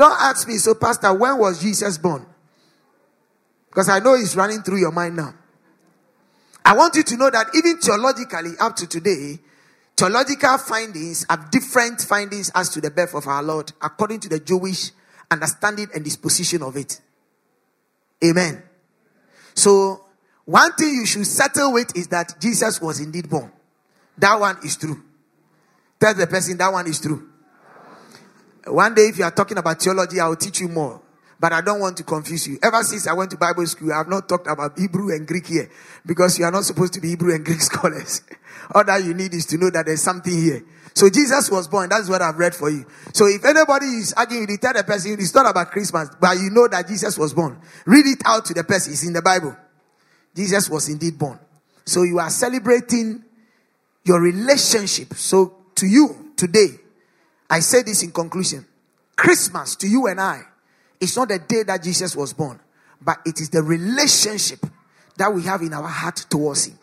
Don't 0.02 0.20
ask 0.20 0.48
me, 0.48 0.58
so 0.58 0.74
Pastor, 0.74 1.14
when 1.14 1.38
was 1.38 1.62
Jesus 1.62 2.00
born? 2.00 2.26
Because 3.70 3.88
I 3.88 4.00
know 4.00 4.16
it's 4.16 4.36
running 4.36 4.64
through 4.64 4.80
your 4.80 4.92
mind 4.92 5.16
now. 5.16 5.36
I 6.66 6.76
want 6.76 6.96
you 6.96 7.04
to 7.04 7.18
know 7.18 7.30
that 7.30 7.50
even 7.54 7.78
theologically, 7.78 8.54
up 8.60 8.76
to 8.78 8.88
today, 8.88 9.38
theological 9.96 10.58
findings 10.58 11.24
have 11.30 11.52
different 11.52 12.02
findings 12.02 12.50
as 12.56 12.70
to 12.70 12.82
the 12.82 12.90
birth 12.90 13.14
of 13.14 13.28
our 13.28 13.44
Lord, 13.44 13.74
according 13.80 14.22
to 14.22 14.30
the 14.30 14.40
Jewish 14.40 14.90
understanding 15.30 15.90
and 15.94 16.04
disposition 16.04 16.64
of 16.64 16.78
it. 16.78 17.00
Amen. 18.24 18.64
So, 19.54 20.04
one 20.46 20.74
thing 20.74 20.96
you 20.96 21.06
should 21.06 21.28
settle 21.28 21.74
with 21.74 21.96
is 21.96 22.08
that 22.08 22.42
Jesus 22.42 22.82
was 22.82 23.00
indeed 23.00 23.30
born. 23.30 23.52
That 24.18 24.40
one 24.40 24.58
is 24.66 24.78
true. 24.78 25.00
Tell 26.00 26.16
the 26.16 26.26
person 26.26 26.58
that 26.58 26.74
one 26.74 26.88
is 26.88 27.00
true. 27.00 27.31
One 28.68 28.94
day, 28.94 29.04
if 29.04 29.18
you 29.18 29.24
are 29.24 29.32
talking 29.32 29.58
about 29.58 29.82
theology, 29.82 30.20
I 30.20 30.28
will 30.28 30.36
teach 30.36 30.60
you 30.60 30.68
more. 30.68 31.02
But 31.40 31.54
I 31.54 31.62
don't 31.62 31.80
want 31.80 31.98
to 31.98 32.04
confuse 32.04 32.48
you. 32.48 32.60
Ever 32.62 32.84
since 32.84 33.08
I 33.08 33.14
went 33.14 33.32
to 33.32 33.38
Bible 33.38 33.66
school, 33.66 33.92
I 33.92 33.98
have 33.98 34.08
not 34.08 34.30
talked 34.30 34.46
about 34.46 34.78
Hebrew 34.78 35.10
and 35.10 35.28
Greek 35.28 35.48
here 35.48 35.72
because 36.06 36.38
you 36.38 36.46
are 36.46 36.52
not 36.52 36.66
supposed 36.66 36.94
to 36.94 37.02
be 37.02 37.10
Hebrew 37.10 37.34
and 37.34 37.44
Greek 37.44 37.62
scholars. 37.62 38.22
All 38.76 38.84
that 38.86 39.04
you 39.04 39.16
need 39.16 39.34
is 39.34 39.48
to 39.48 39.58
know 39.58 39.72
that 39.72 39.88
there's 39.88 40.04
something 40.04 40.34
here. 40.34 40.64
So 40.94 41.10
Jesus 41.10 41.50
was 41.50 41.68
born. 41.68 41.90
That's 41.90 42.10
what 42.10 42.22
I've 42.22 42.38
read 42.38 42.54
for 42.54 42.70
you. 42.70 42.86
So 43.14 43.26
if 43.26 43.44
anybody 43.44 43.88
is 43.88 44.14
arguing 44.14 44.44
with 44.44 44.62
the 44.62 44.68
third 44.68 44.86
person, 44.86 45.14
it's 45.14 45.34
not 45.34 45.50
about 45.50 45.72
Christmas, 45.72 46.10
but 46.20 46.38
you 46.38 46.52
know 46.52 46.68
that 46.68 46.88
Jesus 46.88 47.18
was 47.18 47.34
born. 47.34 47.60
Read 47.86 48.06
it 48.06 48.22
out 48.26 48.46
to 48.46 48.54
the 48.54 48.64
person. 48.64 48.94
It's 48.94 49.04
in 49.06 49.14
the 49.14 49.22
Bible. 49.22 49.56
Jesus 50.36 50.70
was 50.70 50.90
indeed 50.90 51.18
born. 51.18 51.40
So 51.86 52.04
you 52.04 52.20
are 52.20 52.30
celebrating 52.30 53.24
your 54.04 54.22
relationship. 54.22 55.14
So 55.16 55.56
to 55.76 55.88
you 55.88 56.34
today, 56.36 56.68
I 57.52 57.60
say 57.60 57.84
this 57.84 58.02
in 58.02 58.12
conclusion. 58.12 58.66
Christmas 59.18 59.76
to 59.76 59.88
you 59.88 60.08
and 60.08 60.22
I 60.22 60.42
is 61.02 61.18
not 61.18 61.28
the 61.28 61.38
day 61.38 61.64
that 61.64 61.84
Jesus 61.84 62.16
was 62.16 62.32
born, 62.32 62.58
but 63.02 63.20
it 63.26 63.42
is 63.42 63.50
the 63.50 63.62
relationship 63.62 64.66
that 65.18 65.34
we 65.34 65.44
have 65.44 65.62
in 65.62 65.74
our 65.74 65.88
heart 65.88 66.16
towards 66.30 66.68
Him. 66.68 66.80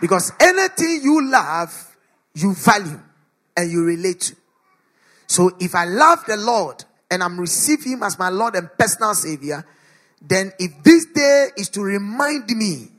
Because 0.00 0.32
anything 0.38 1.00
you 1.02 1.28
love, 1.28 1.96
you 2.34 2.54
value 2.54 3.00
and 3.56 3.70
you 3.70 3.84
relate 3.84 4.20
to. 4.20 4.36
So 5.26 5.50
if 5.58 5.74
I 5.74 5.86
love 5.86 6.20
the 6.26 6.36
Lord 6.36 6.84
and 7.10 7.20
I'm 7.20 7.40
receiving 7.40 7.94
Him 7.94 8.04
as 8.04 8.16
my 8.16 8.28
Lord 8.28 8.54
and 8.54 8.68
personal 8.78 9.14
Savior, 9.14 9.66
then 10.22 10.52
if 10.60 10.84
this 10.84 11.06
day 11.06 11.48
is 11.56 11.68
to 11.70 11.80
remind 11.82 12.46
me 12.46 12.90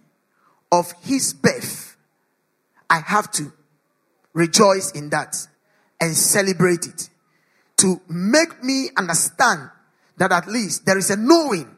of 0.79 0.93
his 1.03 1.33
birth, 1.33 1.95
I 2.89 2.99
have 2.99 3.31
to 3.31 3.51
rejoice 4.33 4.91
in 4.91 5.09
that 5.11 5.35
and 6.01 6.15
celebrate 6.15 6.85
it. 6.85 7.09
To 7.77 8.01
make 8.09 8.63
me 8.63 8.89
understand 8.97 9.69
that 10.17 10.31
at 10.31 10.47
least 10.47 10.85
there 10.85 10.97
is 10.97 11.09
a 11.09 11.15
knowing 11.15 11.75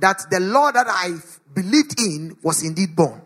that 0.00 0.22
the 0.30 0.40
Lord 0.40 0.74
that 0.74 0.86
I 0.88 1.14
believed 1.54 2.00
in 2.00 2.36
was 2.42 2.62
indeed 2.64 2.96
born 2.96 3.20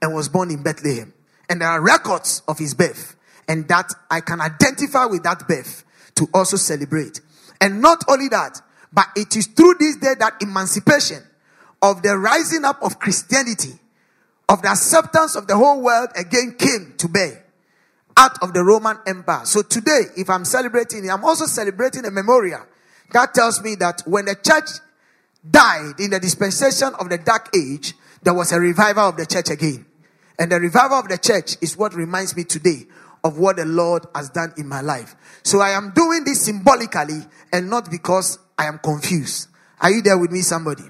and 0.00 0.14
was 0.14 0.28
born 0.28 0.50
in 0.50 0.62
Bethlehem. 0.62 1.12
And 1.48 1.60
there 1.60 1.68
are 1.68 1.80
records 1.80 2.42
of 2.46 2.58
his 2.58 2.74
birth, 2.74 3.16
and 3.48 3.66
that 3.68 3.90
I 4.10 4.20
can 4.20 4.40
identify 4.40 5.06
with 5.06 5.22
that 5.22 5.48
birth 5.48 5.84
to 6.16 6.28
also 6.34 6.56
celebrate. 6.56 7.20
And 7.60 7.80
not 7.80 8.04
only 8.08 8.28
that, 8.28 8.60
but 8.92 9.06
it 9.16 9.34
is 9.34 9.46
through 9.46 9.76
this 9.80 9.96
day 9.96 10.14
that 10.18 10.34
emancipation 10.42 11.22
of 11.80 12.02
the 12.02 12.16
rising 12.18 12.64
up 12.64 12.82
of 12.82 12.98
Christianity 12.98 13.78
of 14.48 14.62
the 14.62 14.68
acceptance 14.68 15.36
of 15.36 15.46
the 15.46 15.56
whole 15.56 15.82
world 15.82 16.08
again 16.16 16.56
came 16.58 16.94
to 16.98 17.08
bear 17.08 17.44
out 18.16 18.42
of 18.42 18.52
the 18.52 18.62
Roman 18.64 18.98
Empire. 19.06 19.44
So 19.44 19.62
today, 19.62 20.02
if 20.16 20.28
I'm 20.28 20.44
celebrating, 20.44 21.08
I'm 21.10 21.24
also 21.24 21.46
celebrating 21.46 22.04
a 22.04 22.10
memorial 22.10 22.64
that 23.12 23.34
tells 23.34 23.62
me 23.62 23.74
that 23.76 24.02
when 24.06 24.24
the 24.24 24.34
church 24.34 24.70
died 25.48 26.00
in 26.00 26.10
the 26.10 26.20
dispensation 26.20 26.92
of 26.98 27.08
the 27.08 27.18
dark 27.18 27.54
age, 27.54 27.94
there 28.22 28.34
was 28.34 28.52
a 28.52 28.58
revival 28.58 29.08
of 29.08 29.16
the 29.16 29.26
church 29.26 29.50
again. 29.50 29.86
And 30.38 30.50
the 30.52 30.60
revival 30.60 30.98
of 30.98 31.08
the 31.08 31.18
church 31.18 31.56
is 31.60 31.76
what 31.76 31.94
reminds 31.94 32.36
me 32.36 32.44
today 32.44 32.86
of 33.24 33.38
what 33.38 33.56
the 33.56 33.64
Lord 33.64 34.06
has 34.14 34.30
done 34.30 34.52
in 34.56 34.68
my 34.68 34.80
life. 34.80 35.14
So 35.42 35.60
I 35.60 35.70
am 35.70 35.92
doing 35.94 36.24
this 36.24 36.44
symbolically 36.44 37.20
and 37.52 37.68
not 37.68 37.90
because 37.90 38.38
I 38.56 38.66
am 38.66 38.78
confused. 38.78 39.48
Are 39.80 39.90
you 39.90 40.02
there 40.02 40.18
with 40.18 40.30
me, 40.30 40.40
somebody? 40.40 40.84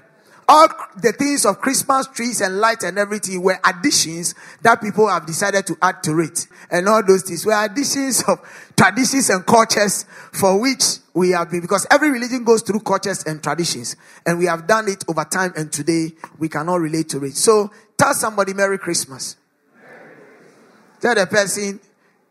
All 0.49 0.67
the 0.97 1.11
things 1.13 1.45
of 1.45 1.61
Christmas 1.61 2.07
trees 2.07 2.41
and 2.41 2.59
lights 2.59 2.83
and 2.83 2.97
everything 2.97 3.43
were 3.43 3.59
additions 3.63 4.33
that 4.63 4.81
people 4.81 5.07
have 5.07 5.27
decided 5.27 5.67
to 5.67 5.77
add 5.79 6.01
to 6.03 6.19
it. 6.19 6.47
And 6.71 6.89
all 6.89 7.03
those 7.05 7.21
things 7.21 7.45
were 7.45 7.53
additions 7.53 8.23
of 8.27 8.39
traditions 8.75 9.29
and 9.29 9.45
cultures 9.45 10.05
for 10.33 10.59
which 10.59 10.83
we 11.13 11.29
have 11.31 11.51
been, 11.51 11.61
because 11.61 11.85
every 11.91 12.09
religion 12.09 12.43
goes 12.43 12.63
through 12.63 12.79
cultures 12.79 13.23
and 13.25 13.43
traditions. 13.43 13.95
And 14.25 14.39
we 14.39 14.47
have 14.47 14.65
done 14.65 14.87
it 14.87 15.05
over 15.07 15.23
time 15.23 15.53
and 15.55 15.71
today 15.71 16.13
we 16.39 16.49
cannot 16.49 16.77
relate 16.77 17.09
to 17.09 17.23
it. 17.25 17.35
So 17.35 17.69
tell 17.95 18.15
somebody 18.15 18.55
Merry 18.55 18.79
Christmas. 18.79 19.35
Merry 19.75 20.15
Christmas. 20.15 20.99
Tell 20.99 21.15
the 21.15 21.27
person 21.27 21.79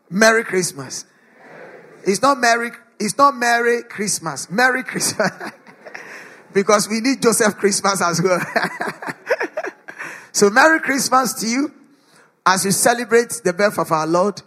Merry 0.09 0.43
Christmas. 0.43 1.05
Merry 1.05 1.71
Christmas. 1.71 2.09
It's 2.09 2.21
not 2.21 2.37
Merry, 2.37 2.71
it's 2.99 3.17
not 3.17 3.37
Merry 3.37 3.83
Christmas. 3.83 4.51
Merry 4.51 4.83
Christmas. 4.83 5.31
because 6.53 6.89
we 6.89 6.99
need 7.01 7.21
Joseph 7.21 7.55
Christmas 7.55 8.01
as 8.01 8.21
well. 8.21 8.39
so, 10.31 10.49
Merry 10.49 10.79
Christmas 10.79 11.33
to 11.33 11.47
you 11.47 11.73
as 12.45 12.65
you 12.65 12.71
celebrate 12.71 13.41
the 13.43 13.53
birth 13.53 13.77
of 13.77 13.91
our 13.91 14.07
Lord, 14.07 14.41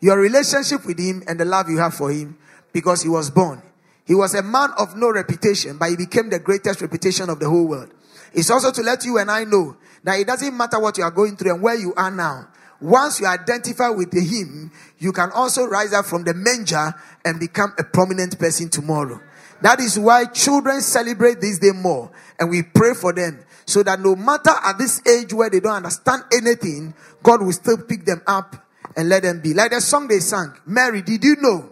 your 0.00 0.18
relationship 0.18 0.84
with 0.84 0.98
Him, 0.98 1.22
and 1.26 1.40
the 1.40 1.44
love 1.44 1.68
you 1.70 1.78
have 1.78 1.94
for 1.94 2.10
Him 2.10 2.36
because 2.72 3.02
He 3.02 3.08
was 3.08 3.30
born. 3.30 3.62
He 4.06 4.14
was 4.14 4.34
a 4.34 4.42
man 4.42 4.70
of 4.78 4.96
no 4.96 5.10
reputation, 5.10 5.78
but 5.78 5.90
He 5.90 5.96
became 5.96 6.30
the 6.30 6.38
greatest 6.38 6.80
reputation 6.80 7.30
of 7.30 7.40
the 7.40 7.48
whole 7.48 7.66
world. 7.66 7.92
It's 8.32 8.50
also 8.50 8.70
to 8.70 8.82
let 8.82 9.04
you 9.04 9.18
and 9.18 9.30
I 9.30 9.44
know 9.44 9.76
that 10.04 10.20
it 10.20 10.26
doesn't 10.26 10.56
matter 10.56 10.78
what 10.78 10.98
you 10.98 11.04
are 11.04 11.10
going 11.10 11.36
through 11.36 11.54
and 11.54 11.62
where 11.62 11.74
you 11.74 11.94
are 11.94 12.10
now. 12.10 12.48
Once 12.80 13.20
you 13.20 13.26
identify 13.26 13.88
with 13.88 14.12
Him, 14.12 14.70
you 14.98 15.12
can 15.12 15.30
also 15.32 15.64
rise 15.66 15.92
up 15.92 16.04
from 16.04 16.24
the 16.24 16.34
manger 16.34 16.94
and 17.24 17.40
become 17.40 17.72
a 17.78 17.84
prominent 17.84 18.38
person 18.38 18.68
tomorrow. 18.68 19.20
That 19.62 19.80
is 19.80 19.98
why 19.98 20.26
children 20.26 20.80
celebrate 20.80 21.40
this 21.40 21.58
day 21.58 21.72
more 21.72 22.10
and 22.38 22.50
we 22.50 22.62
pray 22.62 22.94
for 22.94 23.12
them 23.12 23.44
so 23.64 23.82
that 23.82 24.00
no 24.00 24.14
matter 24.14 24.50
at 24.64 24.78
this 24.78 25.04
age 25.06 25.32
where 25.32 25.50
they 25.50 25.60
don't 25.60 25.76
understand 25.76 26.22
anything, 26.32 26.94
God 27.22 27.42
will 27.42 27.52
still 27.52 27.78
pick 27.78 28.04
them 28.04 28.22
up 28.26 28.56
and 28.96 29.08
let 29.08 29.22
them 29.22 29.40
be. 29.40 29.54
Like 29.54 29.72
the 29.72 29.80
song 29.80 30.08
they 30.08 30.20
sang, 30.20 30.54
Mary, 30.66 31.02
did 31.02 31.24
you 31.24 31.36
know 31.40 31.70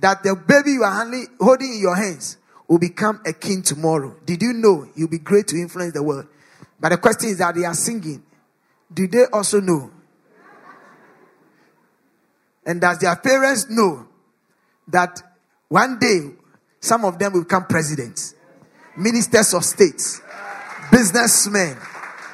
that 0.00 0.22
the 0.22 0.34
baby 0.34 0.72
you 0.72 0.82
are 0.82 1.06
holding 1.40 1.74
in 1.74 1.80
your 1.80 1.96
hands 1.96 2.38
will 2.66 2.78
become 2.78 3.20
a 3.26 3.32
king 3.32 3.62
tomorrow? 3.62 4.16
Did 4.24 4.42
you 4.42 4.52
know 4.52 4.88
you'll 4.96 5.08
be 5.08 5.18
great 5.18 5.46
to 5.48 5.56
influence 5.56 5.92
the 5.92 6.02
world? 6.02 6.26
But 6.80 6.88
the 6.90 6.98
question 6.98 7.30
is 7.30 7.38
that 7.38 7.54
they 7.54 7.64
are 7.64 7.74
singing. 7.74 8.22
Do 8.92 9.06
they 9.06 9.24
also 9.32 9.60
know 9.60 9.90
And 12.66 12.80
does 12.80 12.98
their 12.98 13.16
parents 13.16 13.68
know 13.68 14.06
that 14.88 15.22
one 15.68 15.98
day 15.98 16.30
some 16.84 17.06
of 17.06 17.18
them 17.18 17.32
will 17.32 17.44
become 17.44 17.64
presidents, 17.64 18.34
ministers 18.94 19.54
of 19.54 19.64
states, 19.64 20.20
businessmen, 20.92 21.78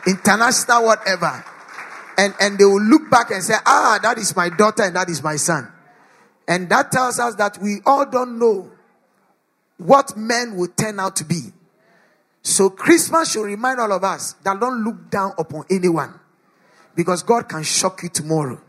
international 0.09 0.87
whatever. 0.87 1.45
And, 2.19 2.35
and 2.41 2.59
they 2.59 2.65
will 2.65 2.83
look 2.83 3.09
back 3.09 3.31
and 3.31 3.45
say, 3.45 3.55
ah, 3.65 4.01
that 4.03 4.19
is 4.19 4.35
my 4.35 4.49
daughter 4.49 4.83
and 4.83 4.97
that 4.97 5.09
is 5.09 5.23
my 5.23 5.37
son. 5.37 5.71
And 6.49 6.69
that 6.69 6.91
tells 6.91 7.21
us 7.21 7.37
that 7.37 7.59
we 7.63 7.79
all 7.87 8.05
don't 8.11 8.41
know 8.41 8.69
what 9.79 10.17
men 10.17 10.57
will 10.57 10.69
turn 10.77 10.99
out 10.99 11.15
to 11.17 11.25
be. 11.25 11.53
So 12.43 12.71
Christmas 12.71 13.31
should 13.31 13.45
remind 13.45 13.79
all 13.79 13.93
of 13.93 14.03
us 14.03 14.33
that 14.43 14.59
don't 14.59 14.83
look 14.83 15.11
down 15.11 15.33
upon 15.39 15.63
anyone 15.71 16.13
because 16.97 17.23
God 17.23 17.49
can 17.49 17.63
shock 17.63 18.03
you 18.03 18.09
tomorrow. 18.09 18.61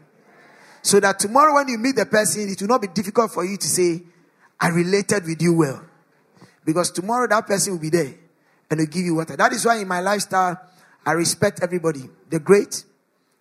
So 0.84 1.00
that 1.00 1.18
tomorrow 1.18 1.56
when 1.56 1.70
you 1.70 1.80
meet 1.80 1.96
the 1.96 2.06
person, 2.06 2.48
it 2.50 2.62
will 2.62 2.68
not 2.68 2.82
be 2.82 2.88
difficult 2.88 3.32
for 3.32 3.44
you 3.44 3.58
to 3.58 3.68
say, 3.68 4.02
I 4.62 4.68
related 4.68 5.26
with 5.26 5.42
you 5.42 5.56
well. 5.56 5.84
Because 6.64 6.92
tomorrow 6.92 7.28
that 7.28 7.48
person 7.48 7.74
will 7.74 7.82
be 7.82 7.90
there 7.90 8.14
and 8.70 8.80
will 8.80 8.86
give 8.86 9.04
you 9.04 9.16
water. 9.16 9.36
That 9.36 9.52
is 9.52 9.66
why 9.66 9.78
in 9.78 9.88
my 9.88 10.00
lifestyle, 10.00 10.62
I 11.06 11.14
respect 11.14 11.62
everybody 11.64 12.04
the 12.30 12.40
great, 12.40 12.86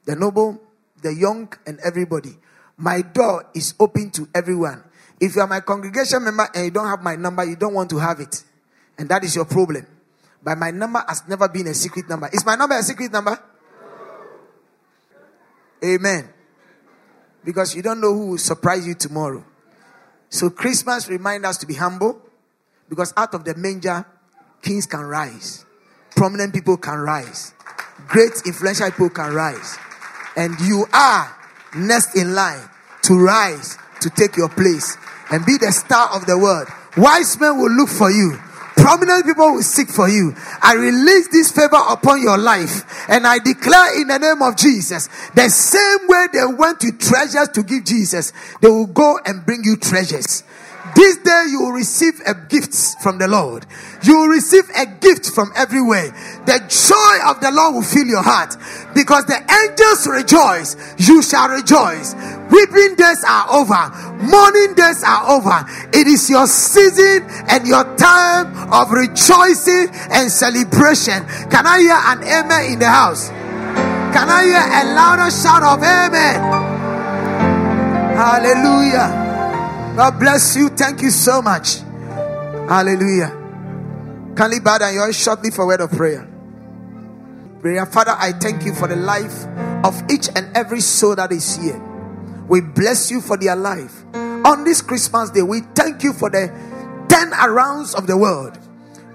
the 0.07 0.17
noble, 0.17 0.59
the 1.03 1.15
young, 1.15 1.53
and 1.67 1.79
everybody. 1.85 2.37
My 2.79 3.03
door 3.03 3.47
is 3.55 3.75
open 3.79 4.11
to 4.13 4.29
everyone. 4.35 4.83
If 5.21 5.37
you 5.37 5.43
are 5.43 5.47
my 5.47 5.61
congregation 5.61 6.25
member 6.25 6.49
and 6.55 6.65
you 6.65 6.71
don't 6.71 6.89
have 6.89 7.03
my 7.03 7.15
number, 7.15 7.45
you 7.45 7.57
don't 7.57 7.75
want 7.75 7.91
to 7.91 7.99
have 7.99 8.21
it. 8.21 8.43
And 8.97 9.09
that 9.11 9.23
is 9.23 9.37
your 9.37 9.45
problem. 9.45 9.87
But 10.43 10.57
my 10.57 10.71
number 10.71 11.05
has 11.07 11.23
never 11.29 11.47
been 11.49 11.67
a 11.67 11.75
secret 11.75 12.09
number. 12.09 12.31
Is 12.33 12.47
my 12.47 12.57
number 12.57 12.79
a 12.79 12.83
secret 12.83 13.13
number? 13.13 13.39
Amen. 15.85 16.31
Because 17.45 17.75
you 17.75 17.83
don't 17.83 18.01
know 18.01 18.15
who 18.15 18.31
will 18.31 18.39
surprise 18.39 18.87
you 18.87 18.95
tomorrow. 18.95 19.45
So 20.31 20.49
Christmas 20.49 21.09
reminds 21.09 21.47
us 21.47 21.59
to 21.59 21.67
be 21.67 21.75
humble 21.75 22.21
because 22.89 23.13
out 23.17 23.35
of 23.35 23.45
the 23.45 23.55
manger, 23.57 24.07
kings 24.63 24.87
can 24.87 25.01
rise, 25.01 25.67
prominent 26.17 26.55
people 26.55 26.77
can 26.77 26.99
rise, 26.99 27.53
great 28.07 28.33
influential 28.47 28.91
people 28.91 29.11
can 29.11 29.35
rise. 29.35 29.77
And 30.37 30.59
you 30.61 30.87
are 30.93 31.37
next 31.77 32.17
in 32.17 32.35
line 32.35 32.69
to 33.03 33.19
rise 33.19 33.77
to 34.01 34.11
take 34.11 34.37
your 34.37 34.49
place 34.49 34.97
and 35.31 35.45
be 35.45 35.57
the 35.59 35.73
star 35.73 36.09
of 36.15 36.27
the 36.27 36.39
world. 36.39 36.69
Wise 36.97 37.39
men 37.39 37.59
will 37.59 37.71
look 37.71 37.89
for 37.89 38.11
you. 38.11 38.39
Prominent 38.81 39.27
people 39.27 39.53
will 39.53 39.63
seek 39.63 39.91
for 39.91 40.09
you. 40.09 40.35
I 40.63 40.75
release 40.75 41.29
this 41.29 41.53
favor 41.53 41.77
upon 41.77 42.23
your 42.23 42.39
life 42.39 42.83
and 43.11 43.27
I 43.27 43.39
declare 43.39 44.01
in 44.01 44.09
the 44.09 44.19
name 44.19 44.41
of 44.41 44.57
Jesus 44.57 45.09
the 45.35 45.51
same 45.51 46.09
way 46.09 46.27
they 46.33 46.47
went 46.57 46.81
to 46.81 46.93
treasures 46.93 47.49
to 47.51 47.63
give 47.63 47.85
Jesus, 47.85 48.33
they 48.63 48.69
will 48.69 48.87
go 48.87 49.21
and 49.27 49.45
bring 49.45 49.65
you 49.65 49.77
treasures. 49.77 50.45
This 50.97 51.19
day 51.19 51.47
you 51.51 51.61
will 51.61 51.73
receive 51.73 52.21
a 52.27 52.35
gift 52.35 52.75
from 53.03 53.19
the 53.19 53.29
Lord. 53.29 53.67
You 54.03 54.19
will 54.19 54.29
receive 54.29 54.65
a 54.75 54.87
gift 54.87 55.27
from 55.27 55.53
everywhere. 55.55 56.11
The 56.47 56.59
joy 56.69 57.31
of 57.31 57.41
the 57.41 57.51
Lord 57.53 57.75
will 57.75 57.83
fill 57.83 58.07
your 58.07 58.23
heart 58.23 58.57
because 58.95 59.27
the 59.27 59.37
angels 59.37 60.07
rejoice. 60.09 60.77
You 60.97 61.23
shall 61.23 61.49
rejoice. 61.49 62.15
Weeping 62.51 62.97
days 62.97 63.23
are 63.27 63.47
over. 63.51 63.91
Mourning 64.27 64.75
days 64.75 65.03
are 65.07 65.31
over. 65.31 65.65
It 65.95 66.07
is 66.07 66.29
your 66.29 66.47
season 66.47 67.27
and 67.49 67.67
your 67.67 67.85
time 67.97 68.73
of 68.73 68.91
rejoicing 68.91 69.89
and 70.11 70.31
celebration. 70.31 71.25
Can 71.49 71.67
I 71.67 71.79
hear 71.79 71.95
an 71.97 72.23
amen 72.23 72.73
in 72.73 72.79
the 72.81 72.89
house? 72.89 73.29
Can 73.29 74.29
I 74.29 74.45
hear 74.45 74.59
a 74.59 74.95
louder 74.95 75.31
shout 75.31 75.63
of 75.63 75.79
amen? 75.79 76.41
Hallelujah. 78.17 79.95
God 79.97 80.19
bless 80.19 80.57
you. 80.57 80.69
Thank 80.71 81.03
you 81.03 81.11
so 81.11 81.41
much. 81.41 81.79
Hallelujah. 82.69 83.37
Kindly 84.35 84.61
bow 84.61 84.79
down 84.79 84.95
your 84.95 85.13
shortly 85.13 85.51
for 85.51 85.67
word 85.67 85.81
of 85.81 85.91
prayer. 85.93 86.27
Prayer, 87.61 87.87
Father, 87.87 88.15
I 88.19 88.33
thank 88.33 88.65
you 88.65 88.75
for 88.75 88.89
the 88.89 88.97
life 88.97 89.47
of 89.85 90.03
each 90.11 90.29
and 90.35 90.57
every 90.57 90.81
soul 90.81 91.15
that 91.17 91.31
is 91.31 91.57
here. 91.57 91.81
We 92.51 92.61
bless 92.61 93.13
you 93.13 93.21
for 93.21 93.37
their 93.37 93.55
life. 93.55 94.03
On 94.13 94.65
this 94.65 94.83
Christmas 94.83 95.31
day, 95.31 95.41
we 95.41 95.61
thank 95.77 96.03
you 96.03 96.13
for 96.13 96.29
the 96.29 96.49
ten 97.09 97.31
arounds 97.31 97.95
of 97.95 98.09
the 98.09 98.17
world 98.17 98.59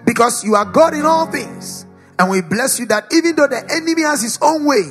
because 0.06 0.46
you 0.46 0.56
are 0.56 0.64
God 0.64 0.94
in 0.94 1.06
all 1.06 1.30
things. 1.30 1.86
And 2.18 2.32
we 2.32 2.42
bless 2.42 2.80
you 2.80 2.86
that 2.86 3.12
even 3.12 3.36
though 3.36 3.48
the 3.48 3.62
enemy 3.70 4.04
has 4.04 4.22
his 4.22 4.40
own 4.42 4.64
way 4.64 4.84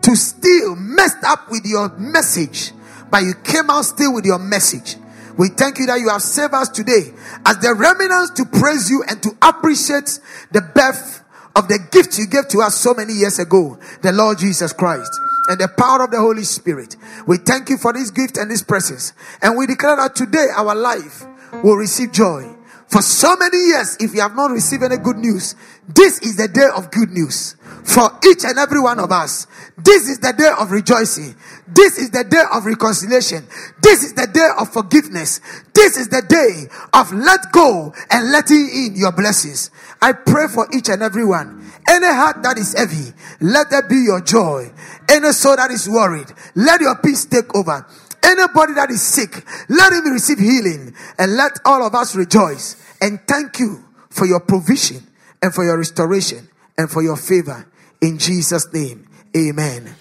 to 0.00 0.16
still 0.16 0.74
messed 0.74 1.22
up 1.22 1.50
with 1.50 1.66
your 1.66 1.90
message, 1.98 2.72
but 3.10 3.22
you 3.22 3.34
came 3.44 3.68
out 3.68 3.82
still 3.84 4.14
with 4.14 4.24
your 4.24 4.38
message. 4.38 4.96
We 5.36 5.48
thank 5.48 5.78
you 5.78 5.84
that 5.84 6.00
you 6.00 6.08
have 6.08 6.22
saved 6.22 6.54
us 6.54 6.70
today 6.70 7.12
as 7.44 7.58
the 7.58 7.74
remnants 7.74 8.30
to 8.40 8.46
praise 8.58 8.88
you 8.88 9.04
and 9.06 9.22
to 9.22 9.36
appreciate 9.42 10.18
the 10.50 10.62
birth 10.62 11.22
of 11.54 11.68
the 11.68 11.78
gift 11.92 12.18
you 12.18 12.26
gave 12.26 12.48
to 12.48 12.62
us 12.62 12.74
so 12.74 12.94
many 12.94 13.12
years 13.12 13.38
ago, 13.38 13.78
the 14.00 14.12
Lord 14.12 14.38
Jesus 14.38 14.72
Christ 14.72 15.12
and 15.48 15.60
the 15.60 15.68
power 15.68 16.04
of 16.04 16.10
the 16.10 16.18
Holy 16.18 16.44
Spirit. 16.44 16.96
We 17.26 17.38
thank 17.38 17.68
you 17.68 17.78
for 17.78 17.92
this 17.92 18.10
gift 18.10 18.36
and 18.36 18.50
this 18.50 18.62
presence. 18.62 19.12
And 19.42 19.56
we 19.56 19.66
declare 19.66 19.96
that 19.96 20.16
today 20.16 20.46
our 20.54 20.74
life 20.74 21.24
will 21.62 21.76
receive 21.76 22.12
joy. 22.12 22.55
For 22.88 23.02
so 23.02 23.36
many 23.36 23.58
years, 23.58 23.96
if 23.98 24.14
you 24.14 24.20
have 24.20 24.36
not 24.36 24.52
received 24.52 24.84
any 24.84 24.96
good 24.96 25.16
news, 25.16 25.56
this 25.88 26.20
is 26.20 26.36
the 26.36 26.46
day 26.46 26.68
of 26.76 26.90
good 26.90 27.10
news 27.10 27.56
for 27.84 28.10
each 28.28 28.44
and 28.44 28.58
every 28.58 28.80
one 28.80 29.00
of 29.00 29.10
us. 29.10 29.46
This 29.76 30.08
is 30.08 30.18
the 30.20 30.32
day 30.32 30.50
of 30.58 30.70
rejoicing. 30.70 31.34
This 31.66 31.98
is 31.98 32.10
the 32.10 32.22
day 32.22 32.42
of 32.52 32.64
reconciliation. 32.64 33.46
This 33.82 34.04
is 34.04 34.14
the 34.14 34.26
day 34.26 34.48
of 34.58 34.72
forgiveness. 34.72 35.40
This 35.74 35.96
is 35.96 36.08
the 36.08 36.22
day 36.22 36.68
of 36.92 37.12
let 37.12 37.52
go 37.52 37.92
and 38.10 38.30
letting 38.30 38.68
in 38.72 38.94
your 38.94 39.12
blessings. 39.12 39.70
I 40.00 40.12
pray 40.12 40.46
for 40.48 40.68
each 40.72 40.88
and 40.88 41.02
every 41.02 41.24
one. 41.24 41.70
Any 41.88 42.06
heart 42.06 42.42
that 42.44 42.56
is 42.56 42.74
heavy, 42.74 43.12
let 43.40 43.70
there 43.70 43.86
be 43.88 43.96
your 43.96 44.20
joy. 44.20 44.72
Any 45.08 45.32
soul 45.32 45.56
that 45.56 45.70
is 45.70 45.88
worried, 45.88 46.32
let 46.54 46.80
your 46.80 46.96
peace 46.96 47.24
take 47.24 47.54
over. 47.54 47.84
Anybody 48.22 48.74
that 48.74 48.90
is 48.90 49.02
sick, 49.02 49.44
let 49.68 49.92
him 49.92 50.12
receive 50.12 50.38
healing 50.38 50.94
and 51.18 51.36
let 51.36 51.58
all 51.64 51.82
of 51.84 51.94
us 51.94 52.14
rejoice. 52.14 52.76
And 53.00 53.20
thank 53.26 53.58
you 53.58 53.84
for 54.10 54.26
your 54.26 54.40
provision 54.40 55.06
and 55.42 55.54
for 55.54 55.64
your 55.64 55.78
restoration 55.78 56.48
and 56.78 56.90
for 56.90 57.02
your 57.02 57.16
favor. 57.16 57.66
In 58.00 58.18
Jesus' 58.18 58.72
name, 58.72 59.08
amen. 59.36 59.94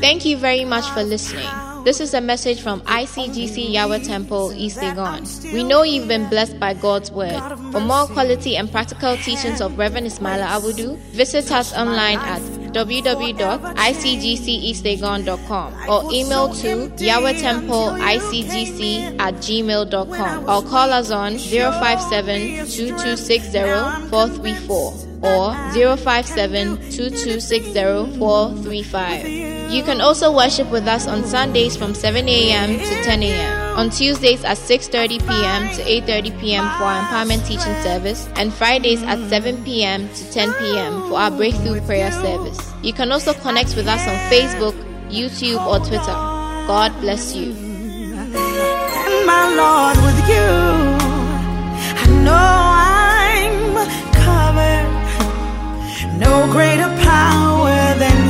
Thank 0.00 0.24
you 0.24 0.36
very 0.36 0.64
much 0.64 0.88
for 0.90 1.02
listening. 1.02 1.55
This 1.86 2.00
is 2.00 2.14
a 2.14 2.20
message 2.20 2.60
from 2.62 2.80
ICGC 2.80 3.72
Yahweh 3.72 4.00
Temple, 4.00 4.52
East 4.56 4.78
Legon. 4.78 5.22
We 5.52 5.62
know 5.62 5.84
you've 5.84 6.08
been 6.08 6.28
blessed 6.28 6.58
by 6.58 6.74
God's 6.74 7.12
word. 7.12 7.40
For 7.70 7.78
more 7.78 8.08
quality 8.08 8.56
and 8.56 8.68
practical 8.72 9.16
teachings 9.18 9.60
of 9.60 9.78
Reverend 9.78 10.08
Ismaila 10.08 10.48
Awudu, 10.58 10.96
visit 11.14 11.52
us 11.52 11.72
online 11.74 12.18
at 12.18 12.42
www.icgceastlegon.com 12.74 15.74
or 15.88 16.12
email 16.12 16.52
to 16.54 16.88
yahwehtemple.icgc 16.98 19.20
at 19.20 19.34
gmail.com 19.34 20.50
or 20.50 20.62
call 20.68 20.92
us 20.92 21.12
on 21.12 21.38
057 21.38 22.66
2260 22.66 23.60
434 24.10 24.92
or 25.22 25.54
057 25.96 26.76
2260 26.90 28.18
435. 28.18 29.55
You 29.68 29.82
can 29.82 30.00
also 30.00 30.32
worship 30.34 30.70
with 30.70 30.86
us 30.86 31.06
on 31.06 31.24
Sundays 31.24 31.76
from 31.76 31.92
7 31.94 32.28
a.m. 32.28 32.78
to 32.78 33.02
10 33.02 33.22
a.m. 33.22 33.78
On 33.78 33.90
Tuesdays 33.90 34.44
at 34.44 34.56
6:30 34.56 35.18
p.m. 35.28 35.68
to 35.76 35.82
8:30 35.82 36.40
p.m. 36.40 36.64
for 36.78 36.84
our 36.84 37.02
empowerment 37.02 37.44
teaching 37.46 37.74
service 37.82 38.28
and 38.36 38.54
Fridays 38.54 39.02
at 39.02 39.18
7 39.28 39.62
p.m. 39.64 40.08
to 40.14 40.30
10 40.32 40.54
p.m. 40.54 41.08
for 41.08 41.18
our 41.18 41.30
breakthrough 41.30 41.80
prayer 41.82 42.12
service. 42.12 42.58
You 42.82 42.92
can 42.92 43.10
also 43.12 43.34
connect 43.34 43.74
with 43.76 43.86
us 43.88 44.00
on 44.06 44.16
Facebook, 44.30 44.74
YouTube 45.10 45.60
or 45.66 45.78
Twitter. 45.80 46.16
God 46.70 46.92
bless 47.00 47.34
you. 47.34 47.52
And 47.52 49.26
my 49.26 49.44
Lord 49.60 49.96
with 50.06 50.20
you. 50.30 50.48
I 52.00 52.06
know 52.24 52.46
I'm 52.86 53.76
covered. 54.24 54.86
No 56.18 56.46
greater 56.52 56.88
power 57.04 57.76
than 57.98 58.25